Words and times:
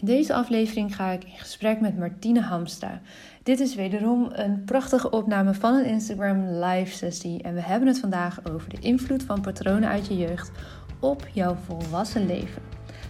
In 0.00 0.06
deze 0.06 0.34
aflevering 0.34 0.96
ga 0.96 1.10
ik 1.10 1.24
in 1.24 1.38
gesprek 1.38 1.80
met 1.80 1.98
Martine 1.98 2.40
Hamstra. 2.40 3.00
Dit 3.42 3.60
is 3.60 3.74
wederom 3.74 4.28
een 4.32 4.64
prachtige 4.64 5.10
opname 5.10 5.54
van 5.54 5.74
een 5.74 5.84
Instagram 5.84 6.46
live 6.46 6.96
sessie 6.96 7.42
en 7.42 7.54
we 7.54 7.60
hebben 7.60 7.88
het 7.88 8.00
vandaag 8.00 8.48
over 8.50 8.68
de 8.68 8.78
invloed 8.80 9.22
van 9.22 9.40
patronen 9.40 9.88
uit 9.88 10.06
je 10.06 10.16
jeugd 10.16 10.50
op 11.00 11.26
jouw 11.32 11.54
volwassen 11.54 12.26
leven. 12.26 12.62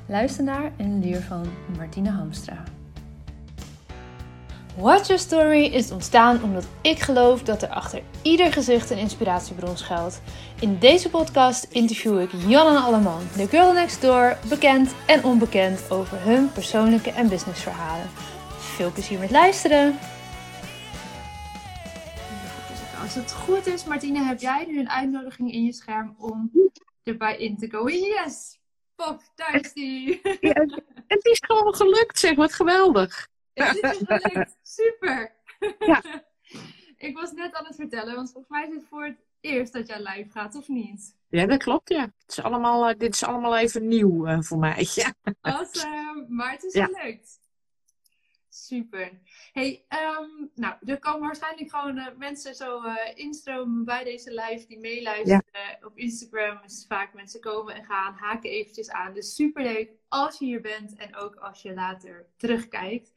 Luister 0.09 0.45
naar 0.45 0.73
en 0.77 1.01
leer 1.01 1.23
van 1.23 1.45
Martine 1.77 2.11
Hamstra. 2.11 2.63
Watch 4.77 5.07
Your 5.07 5.19
Story 5.19 5.65
is 5.65 5.91
ontstaan 5.91 6.43
omdat 6.43 6.67
ik 6.81 6.99
geloof 6.99 7.43
dat 7.43 7.63
er 7.63 7.69
achter 7.69 8.03
ieder 8.23 8.53
gezicht 8.53 8.91
een 8.91 8.99
inspiratiebron 8.99 9.77
schuilt. 9.77 10.21
In 10.61 10.79
deze 10.79 11.11
podcast 11.11 11.65
interview 11.65 12.21
ik 12.21 12.31
Jan 12.47 12.77
en 12.77 12.83
Alleman, 12.83 13.23
de 13.37 13.47
girl 13.47 13.73
next 13.73 14.03
door, 14.03 14.37
bekend 14.49 14.95
en 15.07 15.25
onbekend 15.25 15.91
over 15.91 16.23
hun 16.23 16.53
persoonlijke 16.53 17.11
en 17.11 17.29
businessverhalen. 17.29 18.11
Veel 18.59 18.93
plezier 18.93 19.19
met 19.19 19.31
luisteren! 19.31 19.99
Als 23.03 23.15
het 23.15 23.33
goed 23.33 23.67
is, 23.67 23.85
Martine, 23.85 24.23
heb 24.23 24.41
jij 24.41 24.65
nu 24.69 24.79
een 24.79 24.91
uitnodiging 24.91 25.53
in 25.53 25.65
je 25.65 25.73
scherm 25.73 26.15
om 26.19 26.51
erbij 27.03 27.37
in 27.37 27.57
te 27.57 27.67
komen? 27.67 27.93
Yes! 27.93 28.59
Pop, 28.97 29.23
daar 29.35 29.55
is 29.61 29.73
die! 29.73 30.21
het 31.07 31.25
is 31.25 31.43
gewoon 31.47 31.75
gelukt, 31.75 32.19
zeg. 32.19 32.35
Wat 32.35 32.53
geweldig! 32.53 33.30
Het 33.55 33.77
is 33.83 34.03
gelukt. 34.05 34.59
Super. 34.63 35.35
Ja. 35.79 36.03
ik 37.09 37.17
was 37.17 37.33
net 37.33 37.55
aan 37.55 37.65
het 37.65 37.77
vertellen, 37.77 38.15
want 38.15 38.33
volgens 38.33 38.53
mij 38.53 38.69
is 38.69 38.75
het 38.75 38.85
voor 38.89 39.05
het 39.05 39.19
eerst 39.41 39.73
dat 39.73 39.87
jij 39.87 39.99
live 39.99 40.31
gaat, 40.31 40.55
of 40.55 40.69
niet? 40.69 41.17
Ja, 41.29 41.47
dat 41.47 41.63
klopt, 41.63 41.89
ja. 41.89 42.01
Het 42.01 42.39
is 42.39 42.41
allemaal, 42.43 42.91
uh, 42.91 42.99
dit 42.99 43.15
is 43.15 43.25
allemaal 43.25 43.57
even 43.57 43.89
nieuw 43.89 44.27
uh, 44.27 44.41
voor 44.41 44.59
mij. 44.59 44.89
Ja. 44.95 45.15
Awesome. 45.41 46.27
Maar 46.29 46.53
het 46.53 46.65
is 46.65 46.73
ja. 46.73 46.85
gelukt. 46.87 47.40
Super. 48.71 49.21
Hey, 49.53 49.85
um, 49.89 50.51
nou, 50.55 50.75
er 50.85 50.99
komen 50.99 51.21
waarschijnlijk 51.21 51.71
gewoon 51.71 51.99
uh, 51.99 52.07
mensen 52.17 52.55
zo 52.55 52.83
instromen 53.15 53.85
bij 53.85 54.05
deze 54.05 54.31
live 54.31 54.67
die 54.67 54.79
meeluisteren. 54.79 55.43
Ja. 55.53 55.79
Op 55.83 55.99
Instagram 55.99 56.61
is 56.65 56.85
vaak 56.89 57.15
mensen 57.15 57.41
komen 57.41 57.75
en 57.75 57.85
gaan, 57.85 58.15
haken 58.15 58.51
eventjes 58.51 58.91
aan. 58.91 59.15
Dus 59.15 59.35
super 59.35 59.63
leuk 59.63 59.91
als 60.09 60.39
je 60.39 60.45
hier 60.45 60.61
bent 60.61 60.97
en 60.97 61.17
ook 61.17 61.35
als 61.37 61.63
je 61.63 61.75
later 61.75 62.27
terugkijkt. 62.37 63.13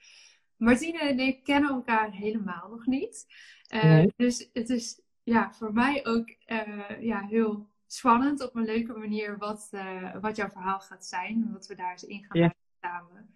Martine 0.57 0.99
en 0.99 1.19
ik 1.19 1.43
kennen 1.43 1.69
elkaar 1.69 2.11
helemaal 2.11 2.69
nog 2.69 2.85
niet. 2.85 3.25
Uh, 3.69 4.05
Dus 4.15 4.49
het 4.53 4.69
is 4.69 5.01
ja, 5.23 5.53
voor 5.53 5.73
mij 5.73 6.05
ook 6.05 6.35
uh, 6.47 7.01
ja, 7.01 7.25
heel 7.25 7.69
spannend 7.87 8.41
op 8.41 8.55
een 8.55 8.65
leuke 8.65 8.93
manier 8.93 9.37
wat, 9.37 9.69
uh, 9.71 10.15
wat 10.21 10.35
jouw 10.35 10.49
verhaal 10.49 10.79
gaat 10.79 11.05
zijn. 11.05 11.43
En 11.47 11.53
wat 11.53 11.67
we 11.67 11.75
daar 11.75 11.91
eens 11.91 12.03
in 12.03 12.23
gaan 12.23 12.41
ja. 12.41 12.53
samen. 12.81 13.33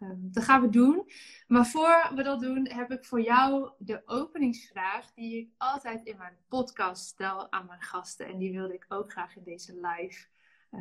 Um, 0.00 0.28
dat 0.32 0.44
gaan 0.44 0.60
we 0.60 0.68
doen. 0.68 1.10
Maar 1.46 1.66
voor 1.66 2.10
we 2.14 2.22
dat 2.22 2.40
doen, 2.40 2.68
heb 2.68 2.90
ik 2.90 3.04
voor 3.04 3.20
jou 3.20 3.70
de 3.78 4.02
openingsvraag 4.06 5.12
die 5.14 5.36
ik 5.36 5.48
altijd 5.58 6.04
in 6.04 6.16
mijn 6.16 6.36
podcast 6.48 7.06
stel 7.06 7.52
aan 7.52 7.66
mijn 7.66 7.82
gasten. 7.82 8.26
En 8.26 8.38
die 8.38 8.52
wilde 8.52 8.74
ik 8.74 8.86
ook 8.88 9.12
graag 9.12 9.36
in 9.36 9.42
deze 9.44 9.74
live 9.74 10.26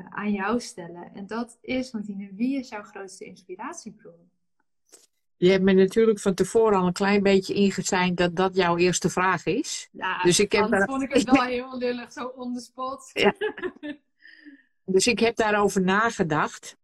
aan 0.09 0.31
jou 0.31 0.59
stellen. 0.59 1.13
En 1.13 1.27
dat 1.27 1.57
is, 1.61 1.91
Martine, 1.91 2.29
wie 2.35 2.59
is 2.59 2.69
jouw 2.69 2.83
grootste 2.83 3.25
inspiratiebron? 3.25 4.29
Je 5.37 5.49
hebt 5.49 5.63
me 5.63 5.73
natuurlijk 5.73 6.19
van 6.19 6.33
tevoren 6.33 6.79
al 6.79 6.87
een 6.87 6.93
klein 6.93 7.23
beetje 7.23 7.53
ingezien 7.53 8.15
dat 8.15 8.35
dat 8.35 8.55
jouw 8.55 8.77
eerste 8.77 9.09
vraag 9.09 9.45
is. 9.45 9.89
Ja, 9.91 10.21
dus 10.21 10.39
ik 10.39 10.51
heb 10.51 10.69
daar... 10.69 10.87
vond 10.87 11.01
ik 11.01 11.13
het 11.13 11.31
wel 11.31 11.43
heel 11.57 11.77
lullig, 11.77 12.11
zo 12.11 12.25
on 12.25 12.53
the 12.53 12.59
spot. 12.59 13.09
Ja. 13.13 13.33
Dus 14.91 15.07
ik 15.07 15.19
heb 15.19 15.35
daarover 15.35 15.81
nagedacht. 15.81 16.77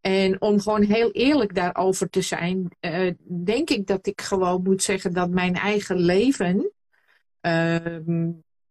En 0.00 0.40
om 0.40 0.60
gewoon 0.60 0.82
heel 0.82 1.10
eerlijk 1.10 1.54
daarover 1.54 2.10
te 2.10 2.20
zijn, 2.20 2.68
uh, 2.80 3.12
denk 3.44 3.70
ik 3.70 3.86
dat 3.86 4.06
ik 4.06 4.20
gewoon 4.20 4.62
moet 4.62 4.82
zeggen 4.82 5.12
dat 5.12 5.30
mijn 5.30 5.54
eigen 5.54 5.96
leven, 5.96 6.72
uh, 7.42 7.98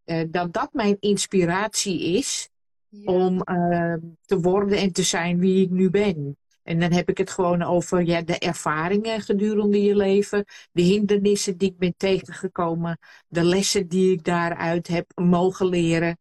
uh, 0.06 0.24
dat 0.28 0.54
dat 0.54 0.70
mijn 0.74 0.98
inspiratie 1.00 2.18
is 2.18 2.50
ja. 2.90 3.12
om 3.12 3.42
ehm, 3.42 4.00
te 4.26 4.40
worden 4.40 4.78
en 4.78 4.92
te 4.92 5.04
zijn 5.04 5.40
wie 5.40 5.64
ik 5.64 5.70
nu 5.70 5.90
ben. 5.90 6.38
En 6.64 6.80
dan 6.80 6.92
heb 6.92 7.10
ik 7.10 7.18
het 7.18 7.30
gewoon 7.30 7.64
over 7.64 8.06
ja, 8.06 8.22
de 8.22 8.40
ervaringen 8.40 9.22
gedurende 9.22 9.82
je 9.82 9.96
leven, 9.96 10.46
de 10.72 10.82
hindernissen 10.82 11.58
die 11.58 11.70
ik 11.70 11.78
ben 11.78 11.94
tegengekomen, 11.98 13.00
de 13.28 13.44
lessen 13.44 13.88
die 13.88 14.12
ik 14.12 14.24
daaruit 14.24 14.88
heb 14.88 15.12
mogen 15.16 15.68
leren. 15.68 16.20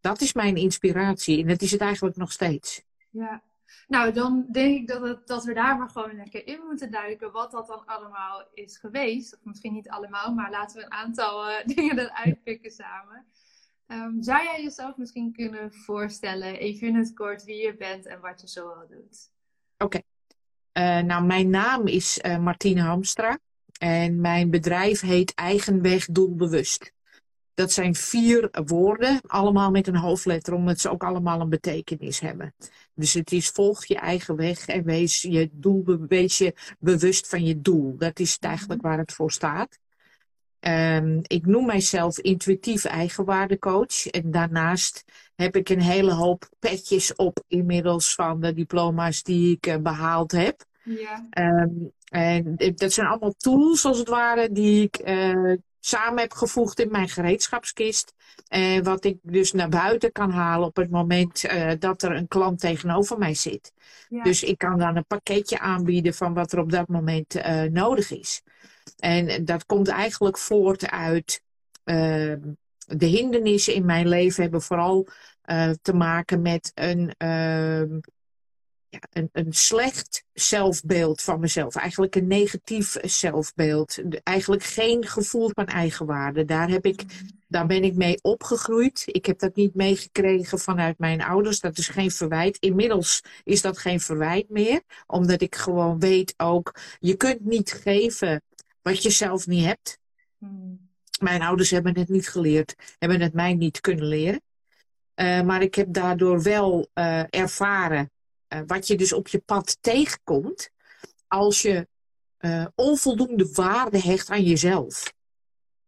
Dat 0.00 0.20
is 0.20 0.32
mijn 0.32 0.56
inspiratie 0.56 1.40
en 1.40 1.48
dat 1.48 1.62
is 1.62 1.70
het 1.70 1.80
eigenlijk 1.80 2.16
nog 2.16 2.32
steeds. 2.32 2.82
Ja, 3.10 3.42
nou 3.88 4.12
dan 4.12 4.46
denk 4.50 4.76
ik 4.76 4.86
dat, 4.86 5.02
het, 5.02 5.26
dat 5.26 5.44
we 5.44 5.54
daar 5.54 5.78
maar 5.78 5.90
gewoon 5.90 6.16
lekker 6.16 6.46
in 6.46 6.60
moeten 6.66 6.90
duiken 6.90 7.32
wat 7.32 7.50
dat 7.50 7.66
dan 7.66 7.86
allemaal 7.86 8.44
is 8.54 8.78
geweest. 8.78 9.34
Of 9.34 9.44
misschien 9.44 9.72
niet 9.72 9.88
allemaal, 9.88 10.34
maar 10.34 10.50
laten 10.50 10.76
we 10.76 10.84
een 10.84 10.92
aantal 10.92 11.50
uh, 11.50 11.54
dingen 11.74 11.98
eruit 11.98 12.42
pikken 12.42 12.70
samen. 12.70 13.26
Um, 13.86 14.22
zou 14.22 14.42
jij 14.42 14.62
jezelf 14.62 14.96
misschien 14.96 15.32
kunnen 15.32 15.72
voorstellen, 15.72 16.58
even 16.58 16.88
in 16.88 16.94
het 16.94 17.14
kort, 17.14 17.44
wie 17.44 17.62
je 17.62 17.76
bent 17.76 18.06
en 18.06 18.20
wat 18.20 18.40
je 18.40 18.46
zoal 18.46 18.86
doet? 18.88 19.30
Oké. 19.78 20.00
Uh, 20.78 21.00
nou, 21.00 21.24
mijn 21.24 21.50
naam 21.50 21.86
is 21.86 22.18
uh, 22.26 22.38
Martine 22.38 22.80
Hamstra. 22.80 23.38
En 23.78 24.20
mijn 24.20 24.50
bedrijf 24.50 25.00
heet 25.00 25.34
Eigenweg 25.34 26.06
Doelbewust. 26.06 26.92
Dat 27.54 27.72
zijn 27.72 27.94
vier 27.94 28.48
woorden, 28.64 29.20
allemaal 29.26 29.70
met 29.70 29.86
een 29.86 29.96
hoofdletter, 29.96 30.54
omdat 30.54 30.80
ze 30.80 30.90
ook 30.90 31.04
allemaal 31.04 31.40
een 31.40 31.48
betekenis 31.48 32.20
hebben. 32.20 32.54
Dus 32.94 33.14
het 33.14 33.32
is 33.32 33.48
volg 33.48 33.84
je 33.84 33.96
eigen 33.96 34.36
weg 34.36 34.66
en 34.66 34.84
wees 34.84 35.22
je, 35.22 35.50
doel, 35.52 35.96
wees 36.08 36.38
je 36.38 36.54
bewust 36.78 37.28
van 37.28 37.44
je 37.44 37.60
doel. 37.60 37.96
Dat 37.96 38.18
is 38.18 38.38
eigenlijk 38.38 38.82
waar 38.82 38.98
het 38.98 39.12
voor 39.12 39.32
staat. 39.32 39.78
Um, 40.60 41.20
ik 41.22 41.46
noem 41.46 41.66
mijzelf 41.66 42.18
intuïtief 42.18 42.84
eigenwaardecoach. 42.84 44.06
En 44.06 44.30
daarnaast 44.30 45.04
heb 45.34 45.56
ik 45.56 45.68
een 45.68 45.80
hele 45.80 46.12
hoop 46.12 46.48
petjes 46.58 47.14
op 47.14 47.44
inmiddels 47.48 48.14
van 48.14 48.40
de 48.40 48.52
diploma's 48.52 49.22
die 49.22 49.56
ik 49.56 49.66
uh, 49.66 49.76
behaald 49.76 50.32
heb. 50.32 50.64
Ja. 50.82 51.26
Um, 51.38 51.92
en 52.04 52.56
dat 52.74 52.92
zijn 52.92 53.06
allemaal 53.06 53.34
tools 53.36 53.84
als 53.84 53.98
het 53.98 54.08
ware 54.08 54.52
die 54.52 54.82
ik 54.82 55.08
uh, 55.08 55.56
samen 55.84 56.18
heb 56.18 56.32
gevoegd 56.32 56.80
in 56.80 56.90
mijn 56.90 57.08
gereedschapskist. 57.08 58.14
En 58.48 58.78
uh, 58.78 58.84
wat 58.84 59.04
ik 59.04 59.18
dus 59.22 59.52
naar 59.52 59.68
buiten 59.68 60.12
kan 60.12 60.30
halen 60.30 60.66
op 60.68 60.76
het 60.76 60.90
moment 60.90 61.44
uh, 61.44 61.70
dat 61.78 62.02
er 62.02 62.12
een 62.12 62.28
klant 62.28 62.60
tegenover 62.60 63.18
mij 63.18 63.34
zit. 63.34 63.72
Ja. 64.08 64.22
Dus 64.22 64.42
ik 64.42 64.58
kan 64.58 64.78
dan 64.78 64.96
een 64.96 65.06
pakketje 65.06 65.58
aanbieden 65.58 66.14
van 66.14 66.34
wat 66.34 66.52
er 66.52 66.58
op 66.58 66.70
dat 66.70 66.88
moment 66.88 67.34
uh, 67.34 67.62
nodig 67.62 68.10
is. 68.10 68.42
En 68.98 69.44
dat 69.44 69.66
komt 69.66 69.88
eigenlijk 69.88 70.38
voort 70.38 70.90
uit 70.90 71.42
uh, 71.84 72.34
de 72.86 73.06
hindernissen 73.06 73.74
in 73.74 73.84
mijn 73.84 74.08
leven 74.08 74.42
hebben 74.42 74.62
vooral 74.62 75.08
te 75.82 75.94
maken 75.94 76.42
met 76.42 76.72
een, 76.74 77.14
uh, 77.18 77.98
ja, 78.92 79.00
een, 79.12 79.28
een 79.32 79.52
slecht 79.52 80.24
zelfbeeld 80.32 81.22
van 81.22 81.40
mezelf. 81.40 81.76
Eigenlijk 81.76 82.14
een 82.14 82.26
negatief 82.26 82.96
zelfbeeld. 83.02 83.98
Eigenlijk 84.22 84.62
geen 84.62 85.06
gevoel 85.06 85.50
van 85.54 85.66
eigenwaarde. 85.66 86.44
Daar, 86.44 86.68
heb 86.68 86.86
ik, 86.86 87.04
daar 87.48 87.66
ben 87.66 87.84
ik 87.84 87.94
mee 87.94 88.18
opgegroeid. 88.22 89.02
Ik 89.06 89.26
heb 89.26 89.38
dat 89.38 89.56
niet 89.56 89.74
meegekregen 89.74 90.58
vanuit 90.58 90.98
mijn 90.98 91.22
ouders. 91.22 91.60
Dat 91.60 91.78
is 91.78 91.88
geen 91.88 92.10
verwijt. 92.10 92.56
Inmiddels 92.56 93.24
is 93.44 93.62
dat 93.62 93.78
geen 93.78 94.00
verwijt 94.00 94.48
meer. 94.48 94.82
Omdat 95.06 95.40
ik 95.40 95.54
gewoon 95.54 95.98
weet 95.98 96.34
ook, 96.36 96.74
je 96.98 97.16
kunt 97.16 97.44
niet 97.44 97.72
geven 97.72 98.42
wat 98.82 99.02
je 99.02 99.10
zelf 99.10 99.46
niet 99.46 99.64
hebt. 99.64 99.98
Hmm. 100.38 100.90
Mijn 101.20 101.42
ouders 101.42 101.70
hebben 101.70 101.98
het 101.98 102.08
niet 102.08 102.28
geleerd, 102.28 102.74
hebben 102.98 103.20
het 103.20 103.32
mij 103.32 103.54
niet 103.54 103.80
kunnen 103.80 104.06
leren. 104.06 104.42
Uh, 105.16 105.42
maar 105.42 105.62
ik 105.62 105.74
heb 105.74 105.92
daardoor 105.92 106.42
wel 106.42 106.88
uh, 106.94 107.22
ervaren 107.30 108.10
wat 108.66 108.86
je 108.86 108.96
dus 108.96 109.12
op 109.12 109.28
je 109.28 109.38
pad 109.38 109.78
tegenkomt 109.80 110.70
als 111.26 111.62
je 111.62 111.88
onvoldoende 112.74 113.52
waarde 113.52 114.00
hecht 114.00 114.30
aan 114.30 114.42
jezelf. 114.42 115.14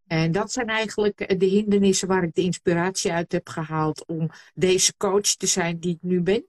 En 0.06 0.32
dat 0.32 0.52
zijn 0.52 0.66
eigenlijk 0.66 1.38
de 1.38 1.46
hindernissen 1.46 2.08
waar 2.08 2.22
ik 2.22 2.34
de 2.34 2.42
inspiratie 2.42 3.12
uit 3.12 3.32
heb 3.32 3.48
gehaald 3.48 4.06
om 4.06 4.30
deze 4.54 4.96
coach 4.96 5.34
te 5.34 5.46
zijn 5.46 5.78
die 5.78 5.94
ik 5.94 6.02
nu 6.02 6.20
ben. 6.20 6.46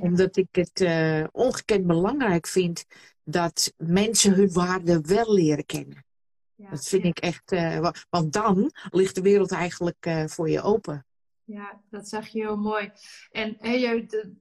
Omdat 0.00 0.36
ik 0.36 0.48
het 0.50 0.84
ongekend 1.32 1.86
belangrijk 1.86 2.46
vind 2.46 2.84
dat 3.24 3.72
mensen 3.76 4.34
hun 4.34 4.52
waarde 4.52 5.00
wel 5.00 5.32
leren 5.32 5.66
kennen. 5.66 6.04
Ja, 6.54 6.70
dat 6.70 6.88
vind 6.88 7.02
ja. 7.02 7.08
ik 7.08 7.18
echt, 7.18 7.52
uh, 7.52 7.90
want 8.10 8.32
dan 8.32 8.72
ligt 8.90 9.14
de 9.14 9.20
wereld 9.20 9.52
eigenlijk 9.52 10.06
uh, 10.06 10.26
voor 10.26 10.50
je 10.50 10.62
open. 10.62 11.06
Ja, 11.44 11.82
dat 11.90 12.08
zeg 12.08 12.28
je 12.28 12.40
heel 12.40 12.56
mooi. 12.56 12.92
En 13.30 13.56
hey, 13.58 13.80
je 13.80 14.06
de, 14.06 14.32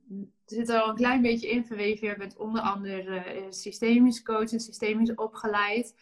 zit 0.46 0.70
er 0.70 0.80
al 0.80 0.90
een 0.90 0.96
klein 0.96 1.22
beetje 1.22 1.50
in 1.50 1.66
verweven. 1.66 2.08
Je 2.08 2.18
bent 2.18 2.38
onder 2.38 2.62
andere 2.62 3.36
uh, 3.36 3.46
systemisch 3.50 4.24
coach 4.24 4.52
en 4.52 4.60
systemisch 4.60 5.16
opgeleid. 5.16 5.96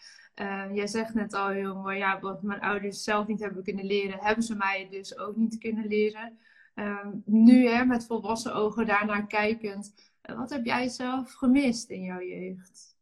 jij 0.74 0.88
zegt 0.88 1.14
net 1.14 1.34
al 1.34 1.48
heel 1.48 1.76
mooi, 1.76 1.98
ja, 1.98 2.20
wat 2.20 2.42
mijn 2.42 2.62
ouders 2.62 3.04
zelf 3.04 3.28
niet 3.28 3.40
hebben 3.40 3.64
kunnen 3.64 3.86
leren, 3.86 4.20
hebben 4.20 4.44
ze 4.44 4.56
mij 4.56 4.88
dus 4.92 5.18
ook 5.18 5.36
niet 5.36 5.58
kunnen 5.58 5.88
leren. 5.88 6.38
Ehm, 6.76 7.10
nu, 7.26 7.68
hè, 7.68 7.86
met 7.86 8.06
volwassen 8.06 8.54
ogen 8.54 8.86
daarnaar 8.86 9.28
kijkend, 9.28 9.94
wat 10.22 10.50
heb 10.50 10.66
jij 10.66 10.90
zelf 10.90 11.34
gemist 11.34 11.90
in 11.90 12.02
jouw 12.02 12.22
jeugd? 12.22 12.96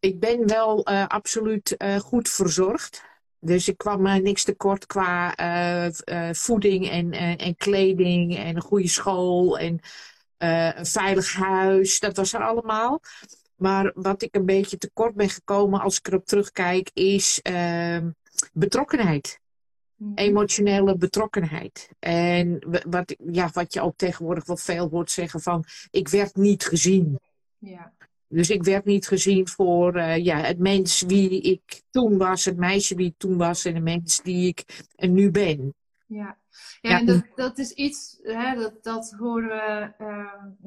Ik 0.00 0.20
ben 0.20 0.46
wel 0.46 0.86
absoluut 0.86 1.76
goed 1.98 2.28
verzorgd. 2.28 3.15
Dus 3.46 3.68
ik 3.68 3.78
kwam 3.78 4.06
uh, 4.06 4.14
niks 4.14 4.44
tekort 4.44 4.86
qua 4.86 5.34
voeding 6.32 6.90
en, 6.90 7.12
en 7.38 7.56
kleding 7.56 8.36
en 8.36 8.56
een 8.56 8.62
goede 8.62 8.88
school 8.88 9.58
en 9.58 9.80
een 10.38 10.86
veilig 10.86 11.34
huis. 11.34 12.00
Dat 12.00 12.16
was 12.16 12.32
er 12.32 12.42
allemaal. 12.42 13.00
Maar 13.56 13.92
wat 13.94 14.22
ik 14.22 14.34
een 14.34 14.44
beetje 14.44 14.78
tekort 14.78 15.14
ben 15.14 15.28
gekomen 15.28 15.80
als 15.80 15.98
ik 15.98 16.06
erop 16.06 16.26
terugkijk, 16.26 16.90
is 16.94 17.40
ehm, 17.42 18.10
betrokkenheid. 18.52 19.40
Mhm. 19.96 20.12
Emotionele 20.14 20.96
betrokkenheid. 20.96 21.88
En 21.98 22.66
wat, 22.88 23.14
ja, 23.30 23.50
wat 23.52 23.74
je 23.74 23.80
ook 23.80 23.96
tegenwoordig 23.96 24.44
wel 24.44 24.56
veel 24.56 24.88
hoort 24.88 25.10
zeggen 25.10 25.40
van, 25.40 25.64
ik 25.90 26.08
werd 26.08 26.36
niet 26.36 26.64
gezien. 26.64 27.18
Ja. 27.58 27.92
Dus 28.28 28.50
ik 28.50 28.64
werd 28.64 28.84
niet 28.84 29.08
gezien 29.08 29.48
voor 29.48 29.96
uh, 29.96 30.24
ja, 30.24 30.36
het 30.36 30.58
mens 30.58 31.02
wie 31.02 31.40
ik 31.40 31.82
toen 31.90 32.18
was, 32.18 32.44
het 32.44 32.56
meisje 32.56 32.94
wie 32.94 33.06
ik 33.06 33.18
toen 33.18 33.36
was 33.36 33.64
en 33.64 33.74
de 33.74 33.80
mens 33.80 34.22
die 34.22 34.48
ik 34.48 34.84
nu 34.96 35.30
ben. 35.30 35.74
Ja, 36.06 36.38
ja, 36.80 36.98
en 36.98 37.06
dat, 37.06 37.22
dat 37.34 37.58
is 37.58 37.70
iets, 37.70 38.18
hè, 38.22 38.54
dat, 38.54 38.82
dat 38.82 39.14
horen 39.18 39.48
we. 39.48 39.92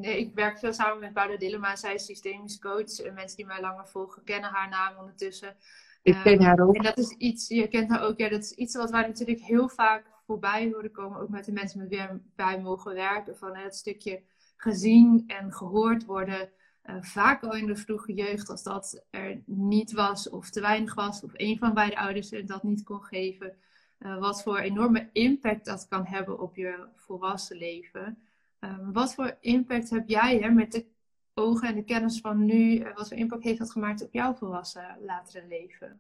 Uh, 0.01 0.17
ik 0.17 0.33
werk 0.33 0.59
veel 0.59 0.73
samen 0.73 0.99
met 0.99 1.13
Paula 1.13 1.37
Dillema, 1.37 1.75
zij 1.75 1.93
is 1.93 2.05
systemisch 2.05 2.59
coach. 2.59 2.99
En 2.99 3.13
mensen 3.13 3.37
die 3.37 3.45
mij 3.45 3.61
langer 3.61 3.87
volgen 3.87 4.23
kennen 4.23 4.49
haar 4.49 4.69
naam 4.69 4.97
ondertussen. 4.97 5.55
Ik 6.01 6.17
ken 6.23 6.37
ehm, 6.37 6.43
haar 6.43 6.59
ook. 6.59 6.75
En 6.75 6.83
dat 6.83 6.97
is 6.97 7.09
iets, 7.09 7.47
je 7.47 7.67
kent 7.67 7.89
haar 7.89 8.01
ook, 8.01 8.17
ja, 8.17 8.29
dat 8.29 8.43
is 8.43 8.51
iets 8.51 8.75
wat 8.75 8.89
wij 8.89 9.07
natuurlijk 9.07 9.39
heel 9.39 9.69
vaak 9.69 10.05
voorbij 10.25 10.69
horen 10.73 10.91
komen, 10.91 11.19
ook 11.19 11.29
met 11.29 11.45
de 11.45 11.51
mensen 11.51 11.79
met 11.79 11.89
wie 11.89 12.01
wij 12.35 12.61
mogen 12.61 12.93
werken. 12.93 13.37
Van 13.37 13.55
het 13.55 13.75
stukje 13.75 14.21
gezien 14.57 15.23
en 15.27 15.53
gehoord 15.53 16.05
worden. 16.05 16.49
Uh, 16.83 16.95
vaak 17.01 17.43
al 17.43 17.55
in 17.55 17.65
de 17.65 17.75
vroege 17.75 18.13
jeugd, 18.13 18.49
als 18.49 18.63
dat 18.63 19.03
er 19.09 19.41
niet 19.45 19.91
was, 19.91 20.29
of 20.29 20.49
te 20.49 20.61
weinig 20.61 20.93
was, 20.93 21.23
of 21.23 21.31
een 21.33 21.57
van 21.57 21.73
beide 21.73 21.97
ouders 21.97 22.29
dat 22.29 22.63
niet 22.63 22.83
kon 22.83 23.03
geven 23.03 23.57
uh, 23.99 24.17
wat 24.17 24.43
voor 24.43 24.59
enorme 24.59 25.09
impact 25.13 25.65
dat 25.65 25.87
kan 25.87 26.05
hebben 26.05 26.39
op 26.39 26.55
je 26.55 26.87
volwassen 26.95 27.57
leven. 27.57 28.17
Um, 28.59 28.93
wat 28.93 29.13
voor 29.13 29.37
impact 29.39 29.89
heb 29.89 30.09
jij 30.09 30.37
hè, 30.37 30.49
met 30.49 30.71
de 30.71 30.85
ogen 31.33 31.67
en 31.67 31.75
de 31.75 31.83
kennis 31.83 32.19
van 32.19 32.45
nu? 32.45 32.79
Uh, 32.79 32.95
wat 32.95 33.07
voor 33.07 33.17
impact 33.17 33.43
heeft 33.43 33.59
dat 33.59 33.71
gemaakt 33.71 34.03
op 34.03 34.13
jouw 34.13 34.33
volwassen 34.33 34.97
latere 34.99 35.47
leven? 35.47 35.99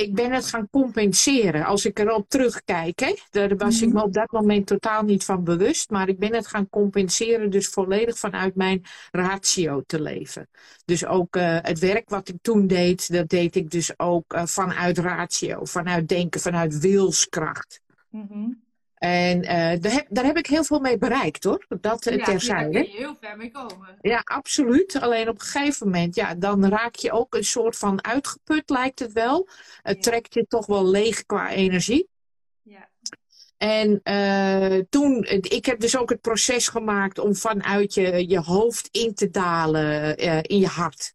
Ik 0.00 0.14
ben 0.14 0.32
het 0.32 0.46
gaan 0.46 0.68
compenseren. 0.70 1.64
Als 1.64 1.84
ik 1.84 1.98
erop 1.98 2.28
terugkijk, 2.28 3.00
hè, 3.00 3.14
daar 3.30 3.56
was 3.56 3.82
ik 3.82 3.88
mhm. 3.88 3.96
me 3.96 4.02
op 4.02 4.12
dat 4.12 4.30
moment 4.30 4.66
totaal 4.66 5.02
niet 5.02 5.24
van 5.24 5.44
bewust. 5.44 5.90
Maar 5.90 6.08
ik 6.08 6.18
ben 6.18 6.34
het 6.34 6.46
gaan 6.46 6.68
compenseren, 6.68 7.50
dus 7.50 7.68
volledig 7.68 8.18
vanuit 8.18 8.54
mijn 8.54 8.82
ratio 9.10 9.82
te 9.86 10.02
leven. 10.02 10.48
Dus 10.84 11.06
ook 11.06 11.36
uh, 11.36 11.58
het 11.60 11.78
werk 11.78 12.08
wat 12.08 12.28
ik 12.28 12.36
toen 12.42 12.66
deed, 12.66 13.12
dat 13.12 13.28
deed 13.28 13.56
ik 13.56 13.70
dus 13.70 13.98
ook 13.98 14.34
uh, 14.34 14.46
vanuit 14.46 14.98
ratio, 14.98 15.64
vanuit 15.64 16.08
denken, 16.08 16.40
vanuit 16.40 16.78
wilskracht. 16.78 17.80
Mm 18.10 18.68
en 19.00 19.38
uh, 19.42 19.48
daar, 19.80 19.92
heb, 19.92 20.06
daar 20.08 20.24
heb 20.24 20.36
ik 20.36 20.46
heel 20.46 20.64
veel 20.64 20.80
mee 20.80 20.98
bereikt 20.98 21.44
hoor. 21.44 21.66
Dat 21.80 22.04
ja, 22.04 22.24
terzijde. 22.24 22.72
Daar 22.72 22.82
kun 22.82 22.92
je 22.92 22.98
heel 22.98 23.16
ver 23.20 23.36
mee 23.36 23.50
komen. 23.50 23.96
Ja, 24.00 24.20
absoluut. 24.24 25.00
Alleen 25.00 25.28
op 25.28 25.34
een 25.34 25.46
gegeven 25.46 25.86
moment, 25.86 26.14
ja, 26.14 26.34
dan 26.34 26.66
raak 26.66 26.94
je 26.94 27.12
ook 27.12 27.34
een 27.34 27.44
soort 27.44 27.76
van 27.76 28.04
uitgeput, 28.04 28.70
lijkt 28.70 28.98
het 28.98 29.12
wel. 29.12 29.48
Het 29.82 30.02
trekt 30.02 30.34
je 30.34 30.46
toch 30.46 30.66
wel 30.66 30.86
leeg 30.86 31.26
qua 31.26 31.50
energie. 31.50 32.08
Ja. 32.62 32.88
En 33.56 34.00
uh, 34.04 34.82
toen, 34.88 35.24
ik 35.42 35.66
heb 35.66 35.80
dus 35.80 35.96
ook 35.96 36.10
het 36.10 36.20
proces 36.20 36.68
gemaakt 36.68 37.18
om 37.18 37.34
vanuit 37.34 37.94
je, 37.94 38.28
je 38.28 38.40
hoofd 38.40 38.88
in 38.90 39.14
te 39.14 39.30
dalen 39.30 40.24
uh, 40.24 40.38
in 40.42 40.58
je 40.58 40.66
hart. 40.66 41.14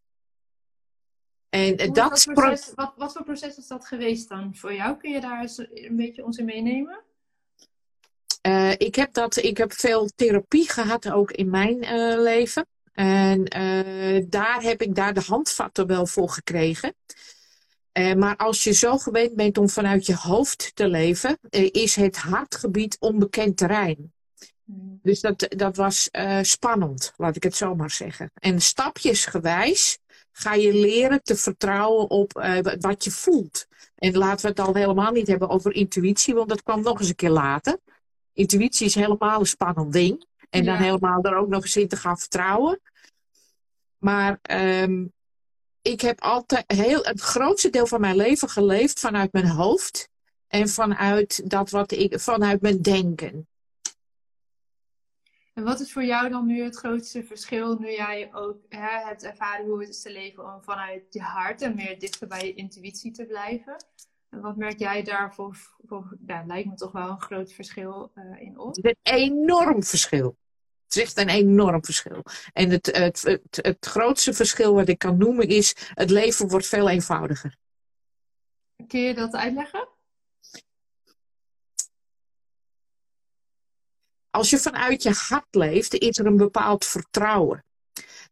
En 1.49 1.75
dat, 1.75 1.95
dat 1.95 2.27
proces, 2.33 2.71
wat, 2.75 2.93
wat 2.97 3.13
voor 3.13 3.23
proces 3.23 3.57
is 3.57 3.67
dat 3.67 3.87
geweest 3.87 4.29
dan 4.29 4.55
voor 4.55 4.73
jou? 4.73 4.97
Kun 4.97 5.11
je 5.11 5.21
daar 5.21 5.49
een 5.57 5.95
beetje 5.95 6.25
ons 6.25 6.37
in 6.37 6.45
meenemen? 6.45 7.04
Uh, 8.45 8.71
ik, 8.71 8.95
heb 8.95 9.13
dat, 9.13 9.35
ik 9.35 9.57
heb 9.57 9.73
veel 9.73 10.09
therapie 10.15 10.69
gehad 10.69 11.11
ook 11.11 11.31
in 11.31 11.49
mijn 11.49 11.83
uh, 11.83 12.21
leven. 12.21 12.67
En 12.93 13.57
uh, 13.57 14.25
daar 14.29 14.61
heb 14.61 14.81
ik 14.81 14.95
daar 14.95 15.13
de 15.13 15.21
handvatten 15.27 15.87
wel 15.87 16.05
voor 16.05 16.29
gekregen. 16.29 16.95
maar 18.17 18.35
als 18.35 18.63
je 18.63 18.73
zo 18.73 18.97
gewend 18.97 19.35
bent 19.35 19.57
om 19.57 19.69
vanuit 19.69 20.05
je 20.05 20.15
hoofd 20.15 20.71
te 20.75 20.87
leven, 20.87 21.37
is 21.71 21.95
het 21.95 22.17
hartgebied 22.17 22.97
onbekend 22.99 23.57
terrein. 23.57 24.13
Hmm. 24.65 24.99
Dus 25.03 25.21
dat, 25.21 25.45
dat 25.49 25.75
was 25.75 26.09
spannend, 26.41 27.13
laat 27.17 27.35
ik 27.35 27.43
het 27.43 27.55
zo 27.55 27.75
maar 27.75 27.91
zeggen. 27.91 28.31
En 28.33 28.61
stapjesgewijs 28.61 29.97
ga 30.31 30.53
je 30.53 30.73
leren 30.73 31.23
te 31.23 31.35
vertrouwen 31.35 32.09
op 32.09 32.31
wat 32.79 33.03
je 33.03 33.11
voelt. 33.11 33.67
En 33.95 34.17
laten 34.17 34.41
we 34.41 34.47
het 34.47 34.67
al 34.67 34.73
helemaal 34.73 35.11
niet 35.11 35.27
hebben 35.27 35.49
over 35.49 35.73
intuïtie, 35.73 36.33
want 36.33 36.49
dat 36.49 36.63
kwam 36.63 36.81
nog 36.81 36.99
eens 36.99 37.09
een 37.09 37.15
keer 37.15 37.29
later 37.29 37.77
intuïtie 38.35 38.85
is 38.85 38.95
helemaal 38.95 39.39
een 39.39 39.45
spannend 39.45 39.93
ding. 39.93 40.25
En 40.49 40.65
dan 40.65 40.75
helemaal 40.75 41.23
er 41.23 41.35
ook 41.35 41.47
nog 41.47 41.63
eens 41.63 41.75
in 41.75 41.87
te 41.87 41.95
gaan 41.95 42.17
vertrouwen. 42.17 42.81
Maar 43.97 44.39
um, 44.81 45.13
ik 45.81 46.01
heb 46.01 46.21
altijd 46.21 46.63
heel, 46.67 47.03
het 47.03 47.21
grootste 47.21 47.69
deel 47.69 47.87
van 47.87 48.01
mijn 48.01 48.15
leven 48.15 48.49
geleefd 48.49 48.99
vanuit 48.99 49.33
mijn 49.33 49.47
hoofd. 49.47 50.09
En 50.47 50.69
vanuit, 50.69 51.49
dat 51.49 51.69
wat 51.69 51.91
ik, 51.91 52.19
vanuit 52.19 52.61
mijn 52.61 52.81
denken. 52.81 53.47
En 55.53 55.63
wat 55.63 55.79
is 55.79 55.93
voor 55.93 56.03
jou 56.03 56.29
dan 56.29 56.45
nu 56.45 56.63
het 56.63 56.75
grootste 56.75 57.23
verschil, 57.23 57.79
nu 57.79 57.91
jij 57.91 58.29
ook 58.33 58.57
hè, 58.69 59.05
hebt 59.05 59.23
ervaren 59.23 59.65
hoe 59.65 59.79
het 59.79 59.89
is 59.89 60.01
te 60.01 60.11
leven 60.11 60.53
om 60.53 60.63
vanuit 60.63 61.03
je 61.09 61.21
hart 61.21 61.61
en 61.61 61.75
meer 61.75 61.99
dichter 61.99 62.27
bij 62.27 62.45
je 62.45 62.53
intuïtie 62.53 63.11
te 63.11 63.25
blijven? 63.25 63.75
Wat 64.41 64.55
merk 64.55 64.79
jij 64.79 65.03
daarvoor? 65.03 65.57
Voor, 65.85 66.17
ja, 66.25 66.43
lijkt 66.45 66.69
me 66.69 66.75
toch 66.75 66.91
wel 66.91 67.09
een 67.09 67.21
groot 67.21 67.53
verschil 67.53 68.11
uh, 68.15 68.41
in 68.41 68.59
op. 68.59 68.77
Een 68.81 68.95
enorm 69.03 69.83
verschil. 69.83 70.37
Het 70.83 70.95
is 70.95 71.01
echt 71.01 71.17
een 71.17 71.29
enorm 71.29 71.85
verschil. 71.85 72.23
En 72.53 72.69
het, 72.69 72.85
het, 72.85 73.21
het, 73.21 73.59
het 73.61 73.85
grootste 73.85 74.33
verschil 74.33 74.73
wat 74.73 74.87
ik 74.87 74.97
kan 74.97 75.17
noemen 75.17 75.47
is: 75.47 75.75
het 75.93 76.09
leven 76.09 76.47
wordt 76.47 76.67
veel 76.67 76.89
eenvoudiger. 76.89 77.57
Kun 78.87 78.99
je 78.99 79.13
dat 79.13 79.33
uitleggen? 79.33 79.87
Als 84.29 84.49
je 84.49 84.57
vanuit 84.57 85.03
je 85.03 85.11
hart 85.11 85.55
leeft, 85.55 85.93
is 85.93 86.17
er 86.17 86.25
een 86.25 86.37
bepaald 86.37 86.85
vertrouwen. 86.85 87.63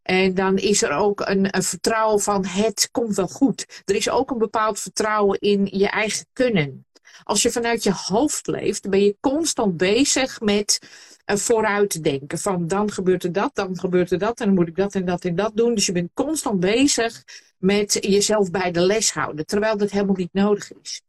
En 0.03 0.33
dan 0.33 0.57
is 0.57 0.81
er 0.81 0.91
ook 0.91 1.19
een, 1.19 1.55
een, 1.55 1.63
vertrouwen 1.63 2.21
van 2.21 2.45
het 2.45 2.89
komt 2.91 3.15
wel 3.15 3.27
goed. 3.27 3.81
Er 3.85 3.95
is 3.95 4.09
ook 4.09 4.31
een 4.31 4.37
bepaald 4.37 4.79
vertrouwen 4.79 5.39
in 5.39 5.67
je 5.71 5.87
eigen 5.87 6.25
kunnen. 6.33 6.85
Als 7.23 7.41
je 7.41 7.51
vanuit 7.51 7.83
je 7.83 7.93
hoofd 7.93 8.47
leeft, 8.47 8.89
ben 8.89 9.03
je 9.03 9.17
constant 9.19 9.77
bezig 9.77 10.41
met 10.41 10.79
uh, 11.25 11.37
vooruit 11.37 12.03
denken. 12.03 12.37
Van 12.37 12.67
dan 12.67 12.91
gebeurt 12.91 13.23
er 13.23 13.31
dat, 13.31 13.55
dan 13.55 13.79
gebeurt 13.79 14.11
er 14.11 14.19
dat 14.19 14.39
en 14.39 14.45
dan 14.45 14.55
moet 14.55 14.67
ik 14.67 14.75
dat 14.75 14.95
en 14.95 15.05
dat 15.05 15.25
en 15.25 15.35
dat 15.35 15.55
doen. 15.55 15.75
Dus 15.75 15.85
je 15.85 15.91
bent 15.91 16.11
constant 16.13 16.59
bezig 16.59 17.23
met 17.57 17.97
jezelf 18.01 18.51
bij 18.51 18.71
de 18.71 18.81
les 18.81 19.11
houden. 19.11 19.45
Terwijl 19.45 19.77
dat 19.77 19.91
helemaal 19.91 20.15
niet 20.15 20.33
nodig 20.33 20.73
is. 20.73 21.01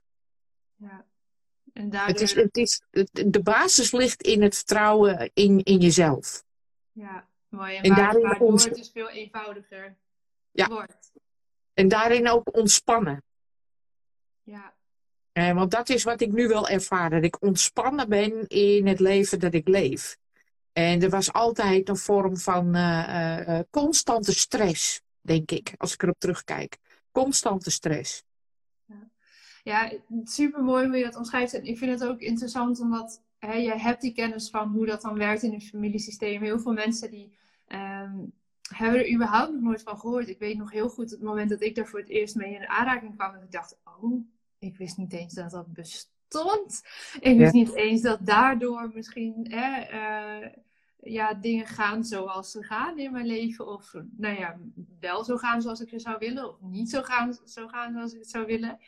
Ja. 0.76 1.04
En 1.72 1.90
daardoor... 1.90 2.12
het 2.12 2.20
is, 2.20 2.34
het 2.34 2.56
is, 2.56 2.82
de 3.12 3.42
basis 3.42 3.92
ligt 3.92 4.22
in 4.22 4.42
het 4.42 4.54
vertrouwen 4.54 5.30
in, 5.34 5.62
in 5.62 5.78
jezelf. 5.78 6.44
Ja, 6.92 7.28
Mooi. 7.54 7.76
En, 7.76 7.82
en 7.82 7.94
daarin 7.94 8.40
ons... 8.40 8.64
het 8.64 8.74
dus 8.74 8.90
veel 8.90 9.10
eenvoudiger 9.10 9.96
ja. 10.50 10.68
wordt. 10.68 11.12
En 11.74 11.88
daarin 11.88 12.28
ook 12.28 12.56
ontspannen. 12.56 13.22
Ja. 14.42 14.74
Eh, 15.32 15.54
want 15.54 15.70
dat 15.70 15.88
is 15.88 16.02
wat 16.02 16.20
ik 16.20 16.32
nu 16.32 16.48
wel 16.48 16.68
ervaar. 16.68 17.10
Dat 17.10 17.24
ik 17.24 17.42
ontspannen 17.42 18.08
ben 18.08 18.46
in 18.46 18.86
het 18.86 19.00
leven 19.00 19.40
dat 19.40 19.54
ik 19.54 19.68
leef. 19.68 20.16
En 20.72 21.02
er 21.02 21.10
was 21.10 21.32
altijd 21.32 21.88
een 21.88 21.96
vorm 21.96 22.36
van 22.36 22.76
uh, 22.76 23.40
uh, 23.48 23.60
constante 23.70 24.32
stress, 24.32 25.02
denk 25.20 25.50
ik, 25.50 25.74
als 25.76 25.92
ik 25.92 26.02
erop 26.02 26.18
terugkijk. 26.18 26.78
Constante 27.12 27.70
stress. 27.70 28.22
Ja, 28.84 29.08
ja 29.62 29.92
super 30.24 30.62
mooi 30.62 30.86
hoe 30.86 30.96
je 30.96 31.04
dat 31.04 31.16
omschrijft. 31.16 31.54
En 31.54 31.64
ik 31.64 31.78
vind 31.78 32.00
het 32.00 32.08
ook 32.08 32.20
interessant 32.20 32.80
omdat 32.80 33.22
hè, 33.38 33.54
je 33.54 33.78
hebt 33.78 34.00
die 34.00 34.12
kennis 34.12 34.50
van 34.50 34.68
hoe 34.68 34.86
dat 34.86 35.02
dan 35.02 35.18
werkt 35.18 35.42
in 35.42 35.52
een 35.52 35.60
familiesysteem. 35.60 36.42
Heel 36.42 36.60
veel 36.60 36.72
mensen 36.72 37.10
die 37.10 37.36
Um, 37.68 38.32
hebben 38.68 39.00
er 39.00 39.12
überhaupt 39.12 39.52
nog 39.52 39.60
nooit 39.60 39.82
van 39.82 39.98
gehoord. 39.98 40.28
Ik 40.28 40.38
weet 40.38 40.56
nog 40.56 40.70
heel 40.70 40.88
goed 40.88 41.10
het 41.10 41.22
moment 41.22 41.50
dat 41.50 41.62
ik 41.62 41.74
daar 41.74 41.86
voor 41.86 41.98
het 41.98 42.08
eerst 42.08 42.34
mee 42.34 42.54
in 42.54 42.68
aanraking 42.68 43.16
kwam. 43.16 43.32
Dat 43.32 43.42
ik 43.42 43.52
dacht, 43.52 43.78
oh, 43.84 44.26
ik 44.58 44.76
wist 44.76 44.96
niet 44.96 45.12
eens 45.12 45.34
dat 45.34 45.50
dat 45.50 45.72
bestond. 45.72 46.82
Ik 47.20 47.38
wist 47.38 47.52
niet 47.52 47.74
eens 47.74 48.02
dat 48.02 48.26
daardoor 48.26 48.90
misschien 48.94 49.44
eh, 49.44 50.48
ja, 50.96 51.34
dingen 51.34 51.66
gaan 51.66 52.04
zoals 52.04 52.50
ze 52.50 52.62
gaan 52.62 52.98
in 52.98 53.12
mijn 53.12 53.26
leven. 53.26 53.66
Of 53.66 53.94
nou 54.16 54.38
ja, 54.38 54.58
wel 55.00 55.24
zo 55.24 55.36
gaan 55.36 55.62
zoals 55.62 55.80
ik 55.80 55.88
ze 55.88 55.98
zou 55.98 56.18
willen. 56.18 56.48
Of 56.48 56.60
niet 56.60 56.90
zo 56.90 57.02
gaan, 57.02 57.38
zo 57.44 57.68
gaan 57.68 57.92
zoals 57.92 58.12
ik 58.12 58.18
het 58.18 58.30
zou 58.30 58.46
willen. 58.46 58.78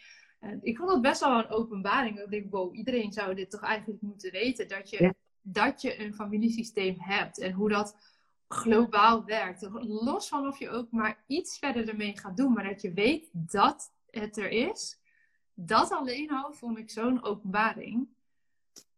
En 0.40 0.58
ik 0.62 0.76
vond 0.76 0.90
dat 0.90 1.02
best 1.02 1.20
wel 1.20 1.38
een 1.38 1.48
openbaring. 1.48 2.16
Dat 2.16 2.24
ik 2.24 2.30
denk, 2.30 2.50
wow, 2.50 2.74
iedereen 2.74 3.12
zou 3.12 3.34
dit 3.34 3.50
toch 3.50 3.62
eigenlijk 3.62 4.02
moeten 4.02 4.32
weten. 4.32 4.68
Dat 4.68 4.90
je, 4.90 5.14
dat 5.40 5.82
je 5.82 6.00
een 6.00 6.14
familiesysteem 6.14 6.94
hebt. 6.98 7.38
En 7.38 7.52
hoe 7.52 7.68
dat 7.68 7.96
globaal 8.48 9.24
werkt. 9.24 9.68
Los 9.80 10.28
van 10.28 10.46
of 10.46 10.58
je 10.58 10.70
ook 10.70 10.90
maar 10.90 11.24
iets 11.26 11.58
verder 11.58 11.88
ermee 11.88 12.18
gaat 12.18 12.36
doen. 12.36 12.52
Maar 12.52 12.64
dat 12.64 12.82
je 12.82 12.92
weet 12.92 13.28
dat 13.32 13.92
het 14.10 14.36
er 14.36 14.50
is. 14.50 15.00
Dat 15.54 15.92
alleen 15.92 16.30
al 16.30 16.52
vond 16.52 16.78
ik 16.78 16.90
zo'n 16.90 17.24
openbaring. 17.24 18.08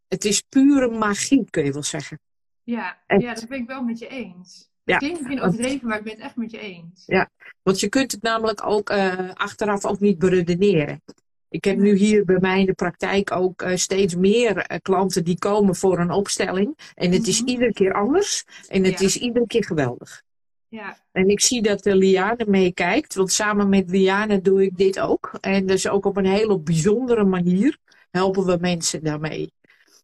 Het 0.09 0.25
is 0.25 0.41
pure 0.41 0.91
magie, 0.91 1.51
kun 1.51 1.65
je 1.65 1.73
wel 1.73 1.83
zeggen. 1.83 2.21
Ja, 2.63 2.99
ja 3.07 3.35
dat 3.35 3.49
ben 3.49 3.59
ik 3.59 3.67
wel 3.67 3.83
met 3.83 3.99
je 3.99 4.09
eens. 4.09 4.59
Het 4.59 4.69
ja, 4.85 4.97
klinkt 4.97 5.21
misschien 5.21 5.41
overdreven, 5.41 5.89
maar 5.89 5.99
ik 5.99 6.05
ben 6.05 6.13
het 6.13 6.23
echt 6.23 6.37
met 6.37 6.51
je 6.51 6.59
eens. 6.59 7.03
Ja, 7.07 7.31
want 7.63 7.81
je 7.81 7.89
kunt 7.89 8.13
het 8.13 8.23
namelijk 8.23 8.67
ook 8.67 8.91
uh, 8.91 9.33
achteraf 9.33 9.85
ook 9.85 10.01
niet 10.01 10.19
beredeneren. 10.19 11.03
Ik 11.51 11.65
heb 11.65 11.77
nu 11.77 11.95
hier 11.95 12.25
bij 12.25 12.39
mij 12.41 12.61
in 12.61 12.67
de 12.67 12.73
praktijk 12.73 13.33
ook 13.33 13.63
uh, 13.63 13.77
steeds 13.77 14.15
meer 14.15 14.57
uh, 14.57 14.79
klanten 14.83 15.25
die 15.25 15.39
komen 15.39 15.75
voor 15.75 15.99
een 15.99 16.11
opstelling. 16.11 16.79
En 16.95 17.13
het 17.13 17.27
is 17.27 17.41
mhm. 17.41 17.51
iedere 17.51 17.73
keer 17.73 17.93
anders. 17.93 18.45
En 18.69 18.85
het 18.85 19.01
is 19.01 19.17
iedere 19.17 19.47
keer 19.47 19.65
geweldig. 19.65 20.23
Ja. 20.69 20.99
En 21.13 21.29
ik 21.29 21.41
zie 21.41 21.63
dat 21.63 21.83
de 21.83 21.97
Liane 21.97 22.45
meekijkt. 22.47 23.15
Want 23.15 23.33
samen 23.33 23.69
met 23.69 23.91
Liane 23.91 24.41
doe 24.41 24.63
ik 24.63 24.77
dit 24.77 25.01
ook. 25.01 25.31
En 25.41 25.67
dus 25.67 25.89
ook 25.89 26.05
op 26.05 26.17
een 26.17 26.27
hele 26.27 26.59
bijzondere 26.59 27.25
manier 27.25 27.79
helpen 28.11 28.45
we 28.45 28.59
mensen 28.61 29.05
daarmee. 29.05 29.53